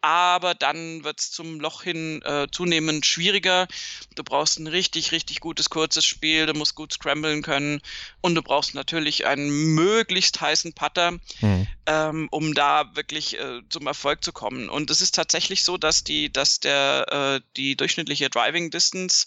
Aber 0.00 0.54
dann 0.54 1.04
wird 1.04 1.20
es 1.20 1.30
zum 1.30 1.60
Loch 1.60 1.82
hin 1.82 2.22
äh, 2.22 2.46
zunehmend 2.50 3.04
schwieriger. 3.04 3.68
Du 4.14 4.24
brauchst 4.24 4.58
ein 4.58 4.66
richtig, 4.66 5.12
richtig 5.12 5.40
gutes 5.40 5.68
kurzes 5.68 6.06
Spiel, 6.06 6.46
du 6.46 6.54
musst 6.54 6.74
gut 6.74 6.94
scramblen 6.94 7.42
können 7.42 7.82
und 8.22 8.34
du 8.34 8.40
brauchst 8.40 8.74
natürlich 8.74 9.26
einen 9.26 9.50
möglichst 9.74 10.40
heißen 10.40 10.72
Putter, 10.72 11.12
mhm. 11.40 11.66
ähm, 11.84 12.28
um 12.30 12.54
da 12.54 12.96
wirklich 12.96 13.38
äh, 13.38 13.60
zum 13.68 13.86
Erfolg 13.86 14.24
zu 14.24 14.32
kommen. 14.32 14.70
Und 14.70 14.90
es 14.90 15.02
ist 15.02 15.14
tatsächlich 15.14 15.62
so, 15.62 15.76
dass 15.76 16.04
die, 16.04 16.32
dass 16.32 16.60
der 16.60 17.06
äh, 17.10 17.46
die 17.58 17.76
durchschnittliche 17.76 18.30
Driving 18.30 18.70
Distance 18.70 19.26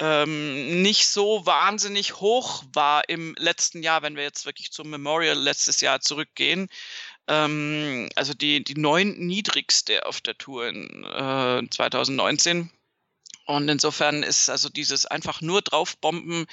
ähm, 0.00 0.82
nicht 0.82 1.08
so 1.08 1.46
wahnsinnig 1.46 2.16
hoch 2.16 2.64
war 2.72 3.08
im 3.08 3.34
letzten 3.38 3.82
Jahr, 3.82 4.02
wenn 4.02 4.16
wir 4.16 4.24
jetzt 4.24 4.46
wirklich 4.46 4.72
zum 4.72 4.90
Memorial 4.90 5.38
letztes 5.38 5.80
Jahr 5.80 6.00
zurückgehen. 6.00 6.68
Ähm, 7.28 8.08
also 8.16 8.34
die, 8.34 8.64
die 8.64 8.74
neun 8.74 9.18
niedrigste 9.18 10.06
auf 10.06 10.20
der 10.20 10.36
Tour 10.36 10.68
in 10.68 11.04
äh, 11.04 11.62
2019. 11.70 12.70
Und 13.46 13.68
insofern 13.68 14.22
ist 14.22 14.48
also 14.48 14.68
dieses 14.68 15.06
einfach 15.06 15.40
nur 15.40 15.62
draufbomben 15.62 16.46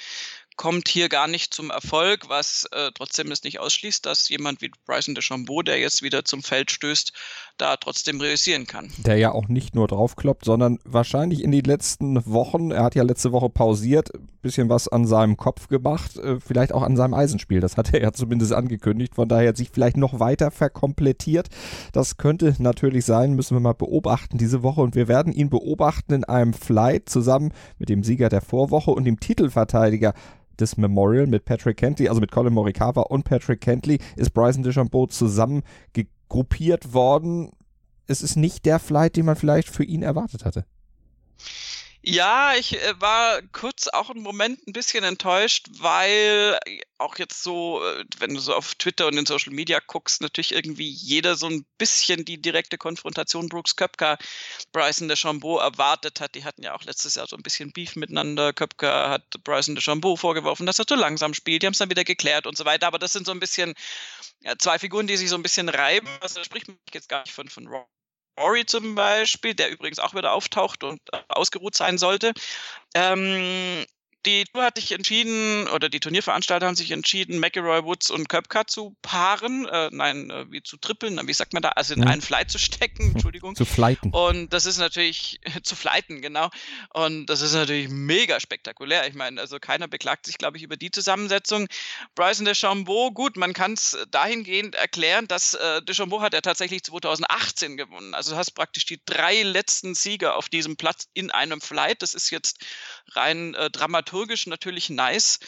kommt 0.56 0.88
hier 0.88 1.08
gar 1.08 1.28
nicht 1.28 1.54
zum 1.54 1.70
Erfolg, 1.70 2.28
was 2.28 2.64
äh, 2.72 2.90
trotzdem 2.94 3.30
es 3.30 3.42
nicht 3.42 3.58
ausschließt, 3.58 4.04
dass 4.04 4.28
jemand 4.28 4.60
wie 4.60 4.70
Bryson 4.84 5.14
DeChambeau, 5.14 5.62
der 5.62 5.78
jetzt 5.78 6.02
wieder 6.02 6.24
zum 6.24 6.42
Feld 6.42 6.70
stößt, 6.70 7.12
da 7.62 7.76
trotzdem 7.76 8.20
realisieren 8.20 8.66
kann. 8.66 8.90
Der 8.98 9.16
ja 9.16 9.30
auch 9.30 9.46
nicht 9.46 9.74
nur 9.74 9.86
draufkloppt, 9.86 10.44
sondern 10.44 10.78
wahrscheinlich 10.84 11.44
in 11.44 11.52
den 11.52 11.64
letzten 11.64 12.26
Wochen, 12.26 12.72
er 12.72 12.82
hat 12.82 12.96
ja 12.96 13.04
letzte 13.04 13.30
Woche 13.30 13.48
pausiert, 13.48 14.10
bisschen 14.42 14.68
was 14.68 14.88
an 14.88 15.06
seinem 15.06 15.36
Kopf 15.36 15.68
gemacht, 15.68 16.16
äh, 16.16 16.40
vielleicht 16.40 16.72
auch 16.72 16.82
an 16.82 16.96
seinem 16.96 17.14
Eisenspiel. 17.14 17.60
Das 17.60 17.76
hat 17.76 17.94
er 17.94 18.02
ja 18.02 18.12
zumindest 18.12 18.52
angekündigt. 18.52 19.14
Von 19.14 19.28
daher 19.28 19.54
sich 19.54 19.70
vielleicht 19.70 19.96
noch 19.96 20.18
weiter 20.18 20.50
verkomplettiert. 20.50 21.48
Das 21.92 22.16
könnte 22.16 22.56
natürlich 22.58 23.04
sein, 23.04 23.34
müssen 23.34 23.56
wir 23.56 23.60
mal 23.60 23.74
beobachten 23.74 24.38
diese 24.38 24.64
Woche. 24.64 24.80
Und 24.80 24.96
wir 24.96 25.06
werden 25.06 25.32
ihn 25.32 25.48
beobachten 25.48 26.14
in 26.14 26.24
einem 26.24 26.54
Flight 26.54 27.08
zusammen 27.08 27.52
mit 27.78 27.88
dem 27.88 28.02
Sieger 28.02 28.28
der 28.28 28.40
Vorwoche 28.40 28.90
und 28.90 29.04
dem 29.04 29.20
Titelverteidiger 29.20 30.14
des 30.58 30.76
Memorial 30.76 31.28
mit 31.28 31.44
Patrick 31.44 31.76
Kentley, 31.76 32.08
also 32.08 32.20
mit 32.20 32.32
Colin 32.32 32.52
Morikawa 32.52 33.02
und 33.02 33.24
Patrick 33.24 33.60
Kentley, 33.60 33.98
ist 34.16 34.34
Bryson 34.34 34.64
DeChambeau 34.64 35.06
zusammen 35.06 35.62
gruppiert 36.32 36.94
worden. 36.94 37.50
Es 38.06 38.22
ist 38.22 38.36
nicht 38.36 38.64
der 38.64 38.78
Flight, 38.78 39.16
den 39.16 39.26
man 39.26 39.36
vielleicht 39.36 39.68
für 39.68 39.84
ihn 39.84 40.02
erwartet 40.02 40.46
hatte. 40.46 40.64
Ja, 42.04 42.54
ich 42.56 42.82
äh, 42.82 43.00
war 43.00 43.40
kurz 43.52 43.86
auch 43.86 44.10
einen 44.10 44.22
Moment 44.22 44.66
ein 44.66 44.72
bisschen 44.72 45.04
enttäuscht, 45.04 45.68
weil 45.78 46.58
äh, 46.66 46.80
auch 46.98 47.16
jetzt 47.18 47.44
so, 47.44 47.80
äh, 47.84 48.04
wenn 48.18 48.34
du 48.34 48.40
so 48.40 48.54
auf 48.54 48.74
Twitter 48.74 49.06
und 49.06 49.16
in 49.16 49.24
Social 49.24 49.52
Media 49.52 49.78
guckst, 49.86 50.20
natürlich 50.20 50.50
irgendwie 50.50 50.88
jeder 50.88 51.36
so 51.36 51.46
ein 51.46 51.64
bisschen 51.78 52.24
die 52.24 52.42
direkte 52.42 52.76
Konfrontation 52.76 53.48
Brooks 53.48 53.76
Köpker, 53.76 54.18
Bryson 54.72 55.06
DeChambeau 55.06 55.58
erwartet 55.60 56.20
hat. 56.20 56.34
Die 56.34 56.44
hatten 56.44 56.64
ja 56.64 56.74
auch 56.74 56.82
letztes 56.82 57.14
Jahr 57.14 57.28
so 57.28 57.36
ein 57.36 57.42
bisschen 57.44 57.72
Beef 57.72 57.94
miteinander. 57.94 58.52
Köpker 58.52 59.08
hat 59.08 59.22
Bryson 59.44 59.76
DeChambeau 59.76 60.16
vorgeworfen, 60.16 60.66
dass 60.66 60.80
er 60.80 60.88
zu 60.88 60.96
langsam 60.96 61.34
spielt. 61.34 61.62
Die 61.62 61.66
haben 61.66 61.72
es 61.72 61.78
dann 61.78 61.90
wieder 61.90 62.04
geklärt 62.04 62.48
und 62.48 62.56
so 62.56 62.64
weiter. 62.64 62.88
Aber 62.88 62.98
das 62.98 63.12
sind 63.12 63.26
so 63.26 63.32
ein 63.32 63.40
bisschen 63.40 63.74
ja, 64.40 64.58
zwei 64.58 64.80
Figuren, 64.80 65.06
die 65.06 65.16
sich 65.16 65.30
so 65.30 65.36
ein 65.36 65.42
bisschen 65.42 65.68
reiben. 65.68 66.08
Also 66.20 66.40
da 66.40 66.44
spricht 66.44 66.66
man 66.66 66.78
jetzt 66.92 67.08
gar 67.08 67.22
nicht 67.22 67.32
von, 67.32 67.48
von 67.48 67.68
Rory 68.38 68.64
zum 68.66 68.94
Beispiel, 68.94 69.54
der 69.54 69.70
übrigens 69.70 69.98
auch 69.98 70.14
wieder 70.14 70.32
auftaucht 70.32 70.84
und 70.84 71.00
ausgeruht 71.28 71.76
sein 71.76 71.98
sollte. 71.98 72.32
Ähm, 72.94 73.84
die 74.26 74.44
Tour 74.44 74.62
hat 74.62 74.76
sich 74.76 74.92
entschieden, 74.92 75.66
oder 75.68 75.88
die 75.88 76.00
Turnierveranstalter 76.00 76.66
haben 76.66 76.76
sich 76.76 76.90
entschieden, 76.90 77.40
McElroy, 77.40 77.84
Woods 77.84 78.10
und 78.10 78.28
Köpka 78.28 78.66
zu 78.66 78.96
paaren, 79.02 79.66
äh, 79.66 79.90
nein, 79.92 80.30
äh, 80.30 80.50
wie 80.50 80.62
zu 80.62 80.76
trippeln, 80.76 81.20
wie 81.26 81.32
sagt 81.32 81.52
man 81.52 81.62
da, 81.62 81.70
also 81.70 81.94
in 81.94 82.00
mhm. 82.00 82.08
einen 82.08 82.22
Flight 82.22 82.50
zu 82.50 82.58
stecken, 82.58 83.10
Entschuldigung. 83.14 83.56
Zu 83.56 83.64
flighten. 83.64 84.10
Und 84.10 84.52
das 84.52 84.66
ist 84.66 84.78
natürlich, 84.78 85.40
zu 85.62 85.74
flighten, 85.74 86.22
genau. 86.22 86.50
Und 86.90 87.26
das 87.26 87.40
ist 87.40 87.52
natürlich 87.52 87.88
mega 87.88 88.38
spektakulär. 88.38 89.08
Ich 89.08 89.14
meine, 89.14 89.40
also 89.40 89.58
keiner 89.58 89.88
beklagt 89.88 90.26
sich, 90.26 90.38
glaube 90.38 90.56
ich, 90.56 90.62
über 90.62 90.76
die 90.76 90.90
Zusammensetzung. 90.90 91.66
Bryson 92.14 92.44
DeChambeau, 92.44 93.10
gut, 93.10 93.36
man 93.36 93.52
kann 93.52 93.72
es 93.72 93.96
dahingehend 94.10 94.74
erklären, 94.76 95.26
dass 95.26 95.54
äh, 95.54 95.82
DeChambeau 95.82 96.20
hat 96.20 96.34
er 96.34 96.42
tatsächlich 96.42 96.84
2018 96.84 97.76
gewonnen. 97.76 98.14
Also 98.14 98.32
du 98.32 98.36
hast 98.36 98.52
praktisch 98.52 98.86
die 98.86 99.00
drei 99.04 99.42
letzten 99.42 99.94
Sieger 99.94 100.36
auf 100.36 100.48
diesem 100.48 100.76
Platz 100.76 101.08
in 101.12 101.30
einem 101.30 101.60
Flight. 101.60 102.02
Das 102.02 102.14
ist 102.14 102.30
jetzt 102.30 102.58
rein 103.14 103.54
äh, 103.54 103.70
dramaturgisch 103.70 104.11
natürlich 104.46 104.90
nice. 104.90 105.38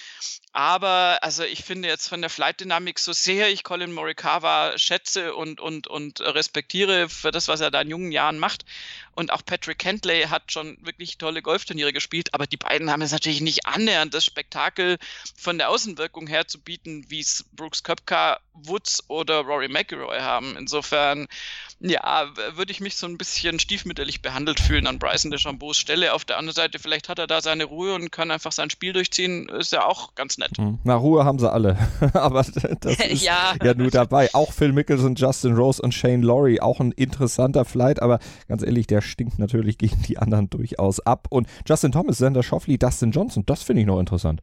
Aber 0.56 1.18
also 1.20 1.42
ich 1.42 1.64
finde 1.64 1.88
jetzt 1.88 2.08
von 2.08 2.20
der 2.20 2.30
Flight-Dynamik, 2.30 3.00
so 3.00 3.12
sehr 3.12 3.50
ich 3.50 3.64
Colin 3.64 3.92
Morikawa 3.92 4.78
schätze 4.78 5.34
und, 5.34 5.60
und, 5.60 5.88
und 5.88 6.20
respektiere 6.20 7.08
für 7.08 7.32
das, 7.32 7.48
was 7.48 7.60
er 7.60 7.72
da 7.72 7.80
in 7.80 7.90
jungen 7.90 8.12
Jahren 8.12 8.38
macht. 8.38 8.64
Und 9.16 9.32
auch 9.32 9.44
Patrick 9.44 9.78
Kentley 9.78 10.22
hat 10.24 10.52
schon 10.52 10.78
wirklich 10.80 11.18
tolle 11.18 11.42
Golfturniere 11.42 11.92
gespielt, 11.92 12.34
aber 12.34 12.46
die 12.46 12.56
beiden 12.56 12.90
haben 12.90 13.02
es 13.02 13.10
natürlich 13.10 13.40
nicht 13.40 13.66
annähernd 13.66 14.14
das 14.14 14.24
Spektakel 14.24 14.98
von 15.36 15.58
der 15.58 15.70
Außenwirkung 15.70 16.28
her 16.28 16.46
zu 16.46 16.60
bieten, 16.60 17.04
wie 17.08 17.20
es 17.20 17.44
Brooks 17.52 17.82
Köpka, 17.82 18.38
Woods 18.52 19.04
oder 19.08 19.40
Rory 19.40 19.68
McIlroy 19.68 20.20
haben. 20.20 20.56
Insofern, 20.56 21.26
ja, 21.80 22.32
würde 22.56 22.72
ich 22.72 22.80
mich 22.80 22.96
so 22.96 23.06
ein 23.06 23.18
bisschen 23.18 23.58
stiefmütterlich 23.58 24.22
behandelt 24.22 24.60
fühlen 24.60 24.86
an 24.86 24.98
Bryson 24.98 25.30
DeChambeaus 25.30 25.78
Stelle. 25.78 26.12
Auf 26.12 26.24
der 26.24 26.38
anderen 26.38 26.54
Seite, 26.54 26.78
vielleicht 26.78 27.08
hat 27.08 27.18
er 27.18 27.26
da 27.26 27.40
seine 27.40 27.64
Ruhe 27.64 27.94
und 27.94 28.10
kann 28.10 28.30
einfach 28.30 28.52
sein 28.52 28.70
Spiel 28.70 28.92
durchziehen. 28.92 29.48
Ist 29.48 29.72
ja 29.72 29.84
auch 29.84 30.14
ganz 30.14 30.38
nett 30.38 30.43
nett. 30.44 30.58
Hm. 30.58 30.78
Na, 30.84 30.94
Ruhe 30.94 31.24
haben 31.24 31.38
sie 31.38 31.50
alle. 31.50 31.76
Aber 32.12 32.42
das 32.42 32.56
ist 32.56 33.22
ja. 33.24 33.54
ja 33.62 33.74
nur 33.74 33.90
dabei. 33.90 34.30
Auch 34.34 34.52
Phil 34.52 34.72
Mickelson, 34.72 35.14
Justin 35.14 35.54
Rose 35.54 35.80
und 35.80 35.92
Shane 35.92 36.22
Laurie. 36.22 36.60
Auch 36.60 36.80
ein 36.80 36.92
interessanter 36.92 37.64
Flight. 37.64 38.00
Aber 38.02 38.18
ganz 38.48 38.62
ehrlich, 38.62 38.86
der 38.86 39.00
stinkt 39.00 39.38
natürlich 39.38 39.78
gegen 39.78 40.00
die 40.02 40.18
anderen 40.18 40.50
durchaus 40.50 41.00
ab. 41.00 41.26
Und 41.30 41.48
Justin 41.66 41.92
Thomas, 41.92 42.18
Sander 42.18 42.42
Schoffley, 42.42 42.78
Dustin 42.78 43.10
Johnson, 43.10 43.44
das 43.46 43.62
finde 43.62 43.82
ich 43.82 43.86
noch 43.86 44.00
interessant. 44.00 44.42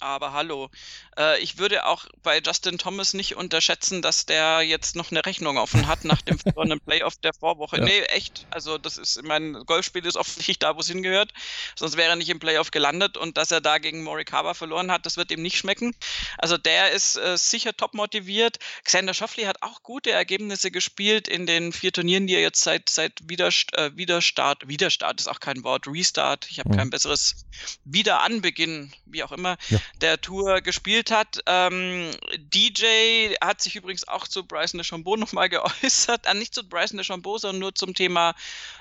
Aber 0.00 0.32
hallo, 0.32 0.70
äh, 1.16 1.40
ich 1.40 1.58
würde 1.58 1.84
auch 1.86 2.06
bei 2.22 2.40
Justin 2.40 2.78
Thomas 2.78 3.14
nicht 3.14 3.36
unterschätzen, 3.36 4.00
dass 4.00 4.26
der 4.26 4.62
jetzt 4.62 4.94
noch 4.94 5.10
eine 5.10 5.24
Rechnung 5.26 5.58
offen 5.58 5.88
hat 5.88 6.04
nach 6.04 6.22
dem 6.22 6.38
verlorenen 6.38 6.80
Playoff 6.80 7.16
der 7.16 7.34
Vorwoche. 7.34 7.78
Ja. 7.78 7.84
Nee, 7.84 8.00
echt. 8.02 8.46
Also 8.50 8.78
das 8.78 8.96
ist, 8.96 9.22
mein 9.24 9.54
Golfspiel 9.66 10.06
ist 10.06 10.16
offensichtlich 10.16 10.60
da, 10.60 10.76
wo 10.76 10.80
es 10.80 10.88
hingehört. 10.88 11.32
Sonst 11.74 11.96
wäre 11.96 12.10
er 12.10 12.16
nicht 12.16 12.28
im 12.28 12.38
Playoff 12.38 12.70
gelandet 12.70 13.16
und 13.16 13.36
dass 13.36 13.50
er 13.50 13.60
da 13.60 13.78
gegen 13.78 14.04
Morikawa 14.04 14.54
verloren 14.54 14.90
hat, 14.92 15.04
das 15.04 15.16
wird 15.16 15.32
ihm 15.32 15.42
nicht 15.42 15.58
schmecken. 15.58 15.94
Also 16.38 16.56
der 16.56 16.92
ist 16.92 17.16
äh, 17.16 17.36
sicher 17.36 17.76
top 17.76 17.94
motiviert. 17.94 18.58
Xander 18.84 19.14
Schoffley 19.14 19.44
hat 19.44 19.62
auch 19.62 19.82
gute 19.82 20.12
Ergebnisse 20.12 20.70
gespielt 20.70 21.26
in 21.26 21.46
den 21.46 21.72
vier 21.72 21.92
Turnieren, 21.92 22.26
die 22.26 22.34
er 22.34 22.42
jetzt 22.42 22.62
seit, 22.62 22.88
seit 22.88 23.28
Widerst 23.28 23.76
äh, 23.76 23.96
Widerstart, 23.96 24.68
Widerstart 24.68 25.20
ist 25.20 25.26
auch 25.26 25.40
kein 25.40 25.64
Wort, 25.64 25.86
Restart, 25.88 26.46
ich 26.50 26.60
habe 26.60 26.70
mhm. 26.70 26.76
kein 26.76 26.90
besseres 26.90 27.44
Wiederanbeginn, 27.84 28.92
wie 29.06 29.24
auch 29.24 29.32
immer. 29.32 29.56
Ja 29.68 29.80
der 30.00 30.20
Tour 30.20 30.60
gespielt 30.60 31.10
hat. 31.10 31.40
Ähm, 31.46 32.10
DJ 32.36 33.34
hat 33.40 33.60
sich 33.60 33.76
übrigens 33.76 34.06
auch 34.06 34.28
zu 34.28 34.44
Bryson 34.44 34.78
DeChambeau 34.78 35.16
nochmal 35.16 35.48
geäußert. 35.48 36.26
Äh, 36.26 36.34
nicht 36.34 36.54
zu 36.54 36.68
Bryson 36.68 36.98
DeChambeau, 36.98 37.38
sondern 37.38 37.60
nur 37.60 37.74
zum 37.74 37.94
Thema 37.94 38.34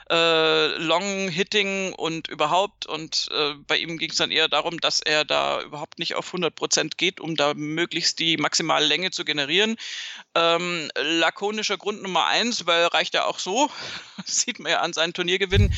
äh, 0.10 0.68
Long 0.78 1.30
Hitting 1.30 1.94
und 1.94 2.28
überhaupt. 2.28 2.86
Und 2.86 3.30
äh, 3.32 3.54
bei 3.68 3.78
ihm 3.78 3.98
ging 3.98 4.12
es 4.12 4.18
dann 4.18 4.32
eher 4.32 4.48
darum, 4.48 4.80
dass 4.80 5.00
er 5.02 5.26
da 5.26 5.62
überhaupt 5.62 6.00
nicht 6.00 6.16
auf 6.16 6.34
100% 6.34 6.98
geht, 6.98 7.20
um 7.20 7.36
da 7.36 7.54
möglichst 7.54 8.20
die 8.20 8.38
maximale 8.38 8.86
Länge 8.86 9.12
zu 9.12 9.26
generieren. 9.26 9.76
Ähm, 10.36 10.90
lakonischer 10.96 11.78
Grund 11.78 12.02
Nummer 12.02 12.26
eins, 12.26 12.66
weil 12.66 12.86
reicht 12.88 13.14
ja 13.14 13.26
auch 13.26 13.40
so, 13.40 13.70
sieht 14.26 14.60
man 14.60 14.72
ja 14.72 14.80
an 14.82 14.94
seinen 14.94 15.14
Turniergewinnen. 15.14 15.74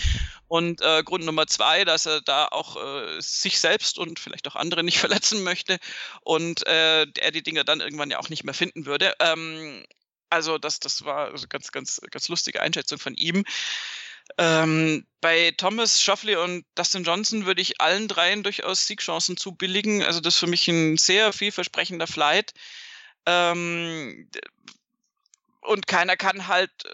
Und 0.50 0.82
äh, 0.82 1.03
Grund 1.03 1.25
Nummer 1.25 1.46
zwei, 1.46 1.86
dass 1.86 2.08
er 2.08 2.22
da 2.22 2.48
auch 2.48 2.75
äh, 2.75 3.22
sich 3.22 3.60
selbst 3.60 4.00
und 4.00 4.20
vielleicht 4.20 4.48
auch 4.48 4.56
andere 4.56 4.84
nicht 4.84 4.98
verletzen 5.00 5.44
möchte 5.44 5.77
und 6.22 6.65
äh, 6.68 7.03
er 7.03 7.32
die 7.32 7.44
Dinge 7.44 7.63
dann 7.63 7.82
irgendwann 7.82 8.10
ja 8.10 8.20
auch 8.20 8.29
nicht 8.29 8.44
mehr 8.44 8.56
finden 8.56 8.86
würde. 8.86 9.13
Ähm, 9.20 9.86
also 10.32 10.58
das, 10.58 10.79
das 10.79 11.06
war 11.06 11.27
also 11.32 11.48
ganz, 11.48 11.72
ganz, 11.72 12.01
ganz 12.10 12.27
lustige 12.29 12.62
Einschätzung 12.62 12.98
von 12.98 13.13
ihm. 13.13 13.46
Ähm, 14.38 15.06
bei 15.22 15.53
Thomas, 15.58 16.01
Schoffley 16.01 16.36
und 16.36 16.65
Dustin 16.75 17.03
Johnson 17.03 17.46
würde 17.46 17.62
ich 17.62 17.79
allen 17.79 18.08
dreien 18.08 18.44
durchaus 18.44 18.88
Siegchancen 18.88 19.38
zubilligen. 19.38 20.03
Also 20.03 20.20
das 20.20 20.36
ist 20.36 20.39
für 20.39 20.48
mich 20.48 20.68
ein 20.68 20.98
sehr 20.98 21.32
vielversprechender 21.32 22.08
Flight. 22.08 22.53
Ähm, 23.25 24.29
und 25.62 25.86
keiner 25.86 26.18
kann 26.18 26.48
halt 26.48 26.72
äh, 26.86 26.89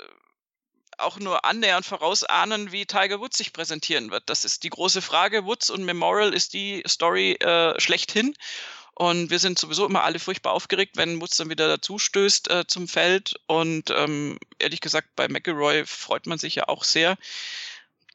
auch 0.97 1.19
nur 1.19 1.45
annähernd 1.45 1.85
vorausahnen, 1.85 2.71
wie 2.71 2.85
Tiger 2.85 3.19
Woods 3.19 3.37
sich 3.37 3.53
präsentieren 3.53 4.11
wird. 4.11 4.23
Das 4.27 4.45
ist 4.45 4.63
die 4.63 4.69
große 4.69 5.01
Frage. 5.01 5.45
Woods 5.45 5.69
und 5.69 5.83
Memorial 5.83 6.33
ist 6.33 6.53
die 6.53 6.83
Story 6.87 7.33
äh, 7.33 7.79
schlechthin. 7.79 8.33
Und 8.97 9.29
wir 9.29 9.39
sind 9.39 9.59
sowieso 9.59 9.85
immer 9.85 10.05
alle 10.05 10.19
furchtbar 10.19 10.53
aufgeregt, 10.53 10.95
wenn 10.95 11.19
Woods 11.19 11.35
dann 11.35 11.49
wieder 11.49 11.67
dazu 11.67 11.99
stößt 11.99 12.49
äh, 12.49 12.65
zum 12.65 12.87
Feld. 12.87 13.35
Und 13.45 13.89
ähm, 13.89 14.39
ehrlich 14.57 14.79
gesagt, 14.79 15.09
bei 15.17 15.27
McElroy 15.27 15.85
freut 15.85 16.27
man 16.27 16.37
sich 16.37 16.55
ja 16.55 16.69
auch 16.69 16.85
sehr. 16.85 17.17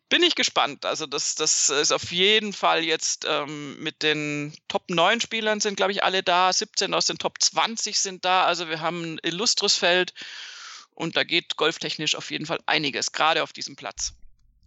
Bin 0.09 0.23
ich 0.23 0.35
gespannt. 0.35 0.87
Also 0.87 1.07
das, 1.07 1.35
das 1.35 1.69
ist 1.69 1.93
auf 1.93 2.11
jeden 2.11 2.55
Fall 2.55 2.83
jetzt 2.83 3.27
ähm, 3.29 3.79
mit 3.79 4.03
den 4.03 4.55
Top 4.69 4.89
9 4.89 5.21
Spielern 5.21 5.61
sind, 5.61 5.77
glaube 5.77 5.93
ich, 5.93 6.03
alle 6.03 6.23
da. 6.23 6.51
17 6.51 6.95
aus 6.95 7.07
den 7.07 7.19
Top 7.19 7.41
20 7.41 8.01
sind 8.01 8.25
da. 8.25 8.45
Also 8.45 8.71
wir 8.71 8.81
haben 8.81 9.15
ein 9.15 9.21
illustres 9.23 9.77
Feld. 9.77 10.15
Und 10.95 11.17
da 11.17 11.25
geht 11.25 11.57
golftechnisch 11.57 12.15
auf 12.15 12.31
jeden 12.31 12.47
Fall 12.47 12.59
einiges, 12.67 13.13
gerade 13.13 13.43
auf 13.43 13.53
diesem 13.53 13.77
Platz 13.77 14.15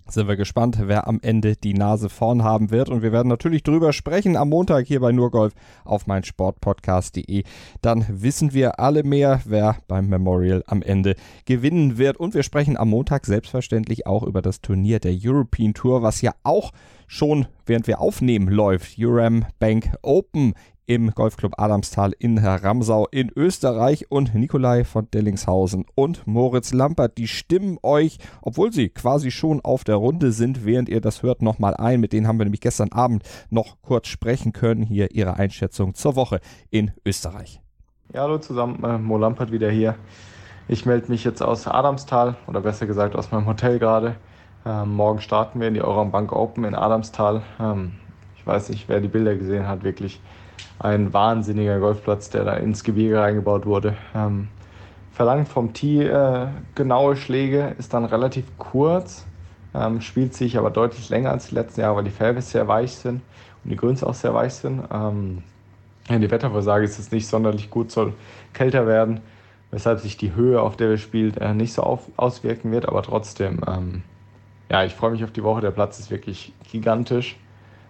sind 0.08 0.28
wir 0.28 0.36
gespannt, 0.36 0.78
wer 0.82 1.08
am 1.08 1.20
Ende 1.22 1.56
die 1.56 1.74
Nase 1.74 2.10
vorn 2.10 2.44
haben 2.44 2.72
wird. 2.72 2.90
Und 2.90 3.02
wir 3.02 3.12
werden 3.12 3.30
natürlich 3.30 3.64
drüber 3.64 3.94
sprechen 3.94 4.36
am 4.36 4.50
Montag 4.50 4.88
hier 4.88 5.00
bei 5.00 5.12
Nurgolf 5.12 5.54
auf 5.86 6.08
meinsportpodcast.de. 6.08 7.44
Dann 7.82 8.06
wissen 8.10 8.54
wir 8.54 8.80
alle 8.80 9.04
mehr, 9.04 9.42
wer 9.46 9.78
beim 9.88 10.10
Memorial 10.10 10.64
am 10.68 10.82
Ende 10.82 11.16
gewinnen 11.46 11.98
wird. 11.98 12.18
Und 12.18 12.34
wir 12.34 12.44
sprechen 12.44 12.78
am 12.78 12.90
Montag 12.90 13.26
selbstverständlich 13.26 14.06
auch 14.06 14.24
über 14.24 14.42
das 14.42 14.62
Turnier 14.62 15.00
der 15.00 15.16
European 15.16 15.74
Tour, 15.74 16.04
was 16.04 16.22
ja 16.22 16.34
auch 16.44 16.72
Schon 17.14 17.46
während 17.68 17.86
wir 17.86 18.00
aufnehmen 18.00 18.48
läuft 18.48 18.98
Uram 18.98 19.46
Bank 19.60 19.96
Open 20.02 20.56
im 20.86 21.12
Golfclub 21.12 21.54
Adamstal 21.58 22.14
in 22.20 22.38
Ramsau 22.38 23.08
in 23.12 23.32
Österreich 23.36 24.10
und 24.10 24.36
Nikolai 24.36 24.84
von 24.84 25.10
Dellingshausen 25.12 25.86
und 25.96 26.28
Moritz 26.28 26.74
Lampert, 26.74 27.18
die 27.18 27.28
stimmen 27.28 27.78
euch, 27.84 28.18
obwohl 28.42 28.72
sie 28.72 28.90
quasi 28.90 29.32
schon 29.32 29.62
auf 29.62 29.84
der 29.84 29.96
Runde 29.96 30.32
sind, 30.32 30.66
während 30.66 30.90
ihr 30.90 31.02
das 31.02 31.24
hört, 31.24 31.42
nochmal 31.42 31.76
ein. 31.76 32.00
Mit 32.00 32.14
denen 32.14 32.28
haben 32.28 32.38
wir 32.38 32.46
nämlich 32.46 32.62
gestern 32.62 32.92
Abend 32.92 33.24
noch 33.50 33.78
kurz 33.82 34.08
sprechen 34.08 34.54
können. 34.54 34.84
Hier 34.84 35.12
ihre 35.12 35.38
Einschätzung 35.38 35.94
zur 35.94 36.16
Woche 36.16 36.40
in 36.70 36.92
Österreich. 37.06 37.62
Ja, 38.14 38.22
hallo 38.22 38.38
zusammen, 38.38 38.84
äh, 38.84 38.98
Mo 38.98 39.18
Lampert 39.18 39.52
wieder 39.52 39.72
hier. 39.72 39.96
Ich 40.68 40.86
melde 40.86 41.12
mich 41.12 41.24
jetzt 41.24 41.42
aus 41.42 41.68
Adamstal 41.68 42.36
oder 42.48 42.62
besser 42.62 42.86
gesagt 42.86 43.16
aus 43.16 43.32
meinem 43.32 43.48
Hotel 43.48 43.80
gerade. 43.80 44.16
Ähm, 44.66 44.94
morgen 44.94 45.20
starten 45.20 45.60
wir 45.60 45.68
in 45.68 45.74
die 45.74 45.82
Euram 45.82 46.12
Bank 46.12 46.32
Open 46.32 46.64
in 46.64 46.76
Adamstal. 46.76 47.42
Ähm, 47.60 47.94
ich 48.38 48.48
weiß 48.48 48.70
nicht, 48.70 48.88
wer 48.88 49.02
die 49.02 49.08
Bilder 49.08 49.36
gesehen 49.36 49.68
hat, 49.68 49.84
wirklich 49.84 50.22
ein 50.80 51.14
wahnsinniger 51.14 51.80
Golfplatz, 51.80 52.30
der 52.30 52.44
da 52.44 52.54
ins 52.54 52.84
Gebirge 52.84 53.20
reingebaut 53.20 53.66
wurde. 53.66 53.96
Ähm, 54.16 54.50
verlangt 55.12 55.48
vom 55.48 55.74
Tee 55.74 56.04
äh, 56.04 56.48
genaue 56.76 57.16
Schläge, 57.16 57.76
ist 57.78 57.94
dann 57.94 58.06
relativ 58.06 58.46
kurz, 58.58 59.26
ähm, 59.74 60.02
spielt 60.02 60.34
sich 60.34 60.58
aber 60.58 60.72
deutlich 60.72 61.10
länger 61.10 61.32
als 61.32 61.48
die 61.48 61.56
letzten 61.56 61.82
Jahre, 61.82 61.98
weil 61.98 62.04
die 62.04 62.10
Fairways 62.10 62.52
sehr 62.52 62.68
weich 62.68 62.92
sind 62.96 63.22
und 63.64 63.70
die 63.70 63.76
Grüns 63.76 64.04
auch 64.04 64.14
sehr 64.14 64.34
weich 64.34 64.54
sind. 64.54 64.84
Ähm, 64.92 65.44
die 66.10 66.30
Wettervorsage 66.30 66.84
ist 66.84 66.98
jetzt 66.98 67.14
nicht 67.14 67.28
sonderlich 67.28 67.70
gut, 67.70 67.92
soll 67.92 68.14
kälter 68.52 68.88
werden, 68.88 69.22
weshalb 69.72 70.00
sich 70.00 70.18
die 70.18 70.36
Höhe, 70.36 70.62
auf 70.62 70.76
der 70.76 70.90
wir 70.90 70.98
spielt, 70.98 71.38
äh, 71.38 71.54
nicht 71.54 71.74
so 71.74 71.84
auf, 71.84 72.02
auswirken 72.18 72.72
wird, 72.72 72.88
aber 72.88 73.04
trotzdem, 73.04 73.62
ähm, 73.68 74.04
ja, 74.70 74.84
ich 74.84 74.94
freue 74.94 75.12
mich 75.12 75.24
auf 75.24 75.32
die 75.32 75.44
Woche. 75.44 75.62
Der 75.62 75.72
Platz 75.72 76.00
ist 76.00 76.10
wirklich 76.12 76.52
gigantisch. 76.72 77.38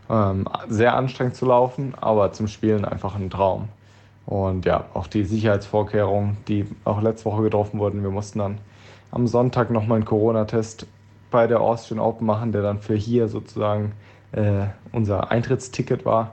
Ähm, 0.10 0.48
sehr 0.68 0.96
anstrengend 0.96 1.36
zu 1.36 1.46
laufen, 1.46 1.94
aber 2.00 2.32
zum 2.32 2.48
Spielen 2.48 2.86
einfach 2.86 3.16
ein 3.16 3.30
Traum. 3.30 3.70
Und 4.26 4.66
ja, 4.66 4.86
auch 4.94 5.08
die 5.08 5.24
Sicherheitsvorkehrungen, 5.24 6.38
die 6.48 6.66
auch 6.86 7.02
letzte 7.02 7.26
Woche 7.26 7.44
getroffen 7.44 7.80
wurden. 7.80 8.04
Wir 8.04 8.10
mussten 8.10 8.40
dann 8.40 8.58
am 9.12 9.28
Sonntag 9.28 9.70
nochmal 9.70 9.98
einen 9.98 10.06
Corona-Test 10.06 10.88
bei 11.30 11.48
der 11.48 11.62
Austrian 11.62 12.00
Open 12.00 12.26
machen, 12.26 12.52
der 12.52 12.62
dann 12.62 12.80
für 12.80 12.96
hier 12.96 13.28
sozusagen 13.28 13.94
äh, 14.32 14.68
unser 14.92 15.32
Eintrittsticket 15.32 16.06
war. 16.06 16.32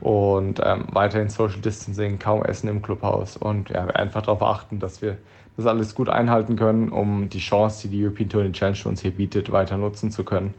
Und 0.00 0.60
ähm, 0.62 0.84
weiterhin 0.92 1.28
Social 1.28 1.60
Distancing, 1.60 2.18
kaum 2.18 2.42
Essen 2.42 2.68
im 2.68 2.82
Clubhaus 2.82 3.36
und 3.36 3.70
ja, 3.70 3.86
einfach 3.86 4.22
darauf 4.22 4.42
achten, 4.42 4.78
dass 4.78 5.00
wir 5.00 5.16
das 5.56 5.66
alles 5.66 5.94
gut 5.94 6.10
einhalten 6.10 6.56
können, 6.56 6.90
um 6.90 7.30
die 7.30 7.38
Chance, 7.38 7.88
die 7.88 7.96
die 7.96 8.04
European 8.04 8.28
Touring 8.28 8.52
Challenge 8.52 8.78
uns 8.84 9.00
hier 9.00 9.10
bietet, 9.10 9.50
weiter 9.52 9.78
nutzen 9.78 10.10
zu 10.10 10.22
können. 10.22 10.52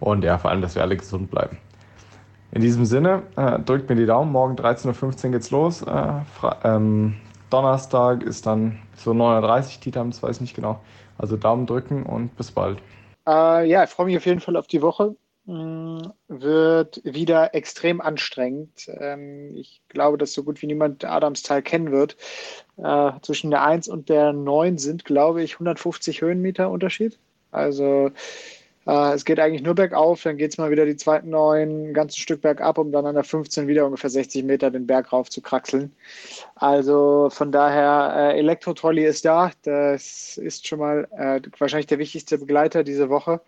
Und 0.00 0.24
ja, 0.24 0.38
vor 0.38 0.50
allem, 0.50 0.60
dass 0.60 0.74
wir 0.74 0.82
alle 0.82 0.96
gesund 0.96 1.30
bleiben. 1.30 1.58
In 2.52 2.62
diesem 2.62 2.84
Sinne, 2.84 3.22
äh, 3.36 3.60
drückt 3.60 3.88
mir 3.88 3.96
die 3.96 4.06
Daumen. 4.06 4.32
Morgen 4.32 4.56
13.15 4.56 5.26
Uhr 5.26 5.30
geht's 5.32 5.50
los. 5.50 5.82
Äh, 5.82 6.12
ähm, 6.64 7.16
Donnerstag 7.48 8.22
ist 8.22 8.46
dann 8.46 8.78
so 8.96 9.12
9.30 9.12 9.76
Uhr, 9.76 9.80
Titam, 9.80 10.10
das 10.10 10.22
weiß 10.22 10.36
ich 10.36 10.40
nicht 10.40 10.56
genau. 10.56 10.80
Also 11.18 11.36
Daumen 11.36 11.66
drücken 11.66 12.04
und 12.04 12.36
bis 12.36 12.50
bald. 12.50 12.78
Äh, 13.26 13.68
ja, 13.68 13.84
ich 13.84 13.90
freue 13.90 14.06
mich 14.06 14.16
auf 14.16 14.26
jeden 14.26 14.40
Fall 14.40 14.56
auf 14.56 14.66
die 14.66 14.82
Woche. 14.82 15.14
Mm, 15.46 15.98
wird 16.28 17.00
wieder 17.04 17.54
extrem 17.54 18.00
anstrengend. 18.00 18.88
Ähm, 18.88 19.56
ich 19.56 19.80
glaube, 19.88 20.18
dass 20.18 20.32
so 20.32 20.42
gut 20.42 20.60
wie 20.62 20.66
niemand 20.66 21.04
Adamstal 21.04 21.62
kennen 21.62 21.92
wird. 21.92 22.16
Äh, 22.76 23.12
zwischen 23.22 23.50
der 23.50 23.62
1 23.62 23.88
und 23.88 24.08
der 24.08 24.32
9 24.32 24.78
sind, 24.78 25.04
glaube 25.04 25.42
ich, 25.42 25.54
150 25.54 26.20
Höhenmeter 26.20 26.70
Unterschied. 26.70 27.18
Also 27.52 28.10
äh, 28.86 29.12
es 29.14 29.24
geht 29.24 29.38
eigentlich 29.38 29.62
nur 29.62 29.74
bergauf, 29.74 30.22
dann 30.22 30.36
geht 30.36 30.52
es 30.52 30.58
mal 30.58 30.70
wieder 30.70 30.86
die 30.86 30.96
zweiten 30.96 31.30
neun, 31.30 31.90
ein 31.90 31.94
ganzes 31.94 32.18
Stück 32.18 32.40
bergab, 32.40 32.78
um 32.78 32.92
dann 32.92 33.06
an 33.06 33.14
der 33.14 33.24
15 33.24 33.68
wieder 33.68 33.84
ungefähr 33.84 34.10
60 34.10 34.44
Meter 34.44 34.70
den 34.70 34.86
Berg 34.86 35.12
rauf 35.12 35.30
zu 35.30 35.42
kraxeln. 35.42 35.92
Also 36.54 37.28
von 37.30 37.52
daher, 37.52 38.32
äh, 38.34 38.38
Elektro-Trolley 38.38 39.04
ist 39.04 39.24
da. 39.24 39.50
Das 39.62 40.38
ist 40.38 40.66
schon 40.66 40.78
mal 40.78 41.08
äh, 41.16 41.40
wahrscheinlich 41.58 41.86
der 41.86 41.98
wichtigste 41.98 42.38
Begleiter 42.38 42.84
diese 42.84 43.10
Woche. 43.10 43.40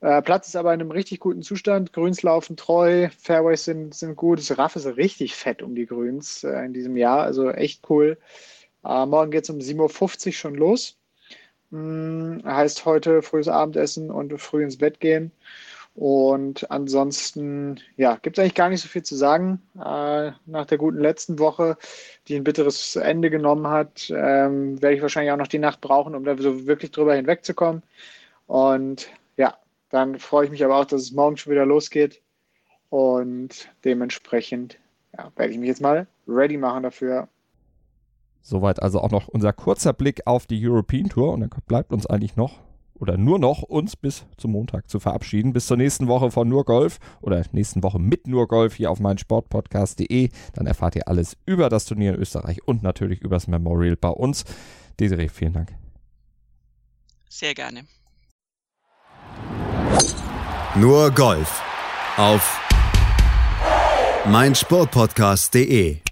Äh, 0.00 0.20
Platz 0.22 0.48
ist 0.48 0.56
aber 0.56 0.74
in 0.74 0.80
einem 0.80 0.90
richtig 0.90 1.20
guten 1.20 1.42
Zustand. 1.42 1.92
Grüns 1.92 2.22
laufen 2.22 2.56
treu, 2.56 3.08
Fairways 3.18 3.64
sind, 3.64 3.94
sind 3.94 4.16
gut. 4.16 4.40
Das 4.40 4.58
Raff 4.58 4.74
ist 4.76 4.86
richtig 4.96 5.36
fett 5.36 5.62
um 5.62 5.74
die 5.76 5.86
Grüns 5.86 6.42
äh, 6.44 6.64
in 6.64 6.72
diesem 6.72 6.96
Jahr, 6.96 7.22
also 7.22 7.50
echt 7.50 7.88
cool. 7.88 8.18
Äh, 8.84 9.06
morgen 9.06 9.30
geht 9.30 9.44
es 9.44 9.50
um 9.50 9.58
7.50 9.58 10.26
Uhr 10.26 10.32
schon 10.32 10.54
los. 10.56 10.98
Hm, 11.72 12.42
heißt 12.44 12.84
heute 12.84 13.22
frühes 13.22 13.48
Abendessen 13.48 14.10
und 14.10 14.38
früh 14.40 14.62
ins 14.62 14.76
Bett 14.78 15.00
gehen. 15.00 15.32
Und 15.94 16.70
ansonsten, 16.70 17.80
ja, 17.96 18.16
gibt 18.16 18.38
es 18.38 18.42
eigentlich 18.42 18.54
gar 18.54 18.68
nicht 18.70 18.82
so 18.82 18.88
viel 18.88 19.02
zu 19.02 19.14
sagen. 19.16 19.60
Äh, 19.76 20.32
nach 20.46 20.66
der 20.66 20.78
guten 20.78 20.98
letzten 20.98 21.38
Woche, 21.38 21.76
die 22.28 22.36
ein 22.36 22.44
bitteres 22.44 22.96
Ende 22.96 23.30
genommen 23.30 23.66
hat, 23.66 24.10
ähm, 24.10 24.80
werde 24.80 24.96
ich 24.96 25.02
wahrscheinlich 25.02 25.32
auch 25.32 25.36
noch 25.38 25.48
die 25.48 25.58
Nacht 25.58 25.80
brauchen, 25.80 26.14
um 26.14 26.24
da 26.24 26.36
so 26.38 26.66
wirklich 26.66 26.92
drüber 26.92 27.14
hinwegzukommen. 27.14 27.82
Und 28.46 29.08
ja, 29.36 29.56
dann 29.90 30.18
freue 30.18 30.46
ich 30.46 30.50
mich 30.50 30.64
aber 30.64 30.76
auch, 30.78 30.86
dass 30.86 31.02
es 31.02 31.12
morgen 31.12 31.36
schon 31.36 31.52
wieder 31.52 31.66
losgeht. 31.66 32.22
Und 32.90 33.68
dementsprechend 33.84 34.78
ja, 35.16 35.32
werde 35.36 35.52
ich 35.52 35.58
mich 35.58 35.68
jetzt 35.68 35.82
mal 35.82 36.06
ready 36.28 36.56
machen 36.56 36.82
dafür. 36.84 37.28
Soweit 38.42 38.82
also 38.82 39.00
auch 39.00 39.10
noch 39.10 39.28
unser 39.28 39.52
kurzer 39.52 39.92
Blick 39.92 40.26
auf 40.26 40.46
die 40.46 40.68
European 40.68 41.08
Tour 41.08 41.32
und 41.32 41.40
dann 41.40 41.50
bleibt 41.66 41.92
uns 41.92 42.06
eigentlich 42.06 42.36
noch 42.36 42.58
oder 43.02 43.16
nur 43.16 43.38
noch 43.38 43.62
uns 43.62 43.96
bis 43.96 44.24
zum 44.36 44.52
Montag 44.52 44.88
zu 44.88 45.00
verabschieden. 45.00 45.52
Bis 45.52 45.66
zur 45.66 45.76
nächsten 45.76 46.06
Woche 46.06 46.30
von 46.30 46.48
Nur 46.48 46.64
Golf 46.64 46.98
oder 47.20 47.42
nächsten 47.52 47.82
Woche 47.82 47.98
mit 47.98 48.28
Nur 48.28 48.46
Golf 48.46 48.74
hier 48.74 48.90
auf 48.90 49.00
meinsportpodcast.de. 49.00 50.28
Dann 50.54 50.66
erfahrt 50.66 50.96
ihr 50.96 51.08
alles 51.08 51.36
über 51.46 51.68
das 51.68 51.84
Turnier 51.84 52.14
in 52.14 52.20
Österreich 52.20 52.66
und 52.66 52.82
natürlich 52.82 53.20
über 53.20 53.36
das 53.36 53.48
Memorial 53.48 53.96
bei 53.96 54.10
uns. 54.10 54.44
Desiree, 55.00 55.28
vielen 55.28 55.52
Dank. 55.52 55.74
Sehr 57.28 57.54
gerne. 57.54 57.82
Nur 60.76 61.10
Golf 61.10 61.60
auf 62.16 62.60
meinsportpodcast.de. 64.26 66.11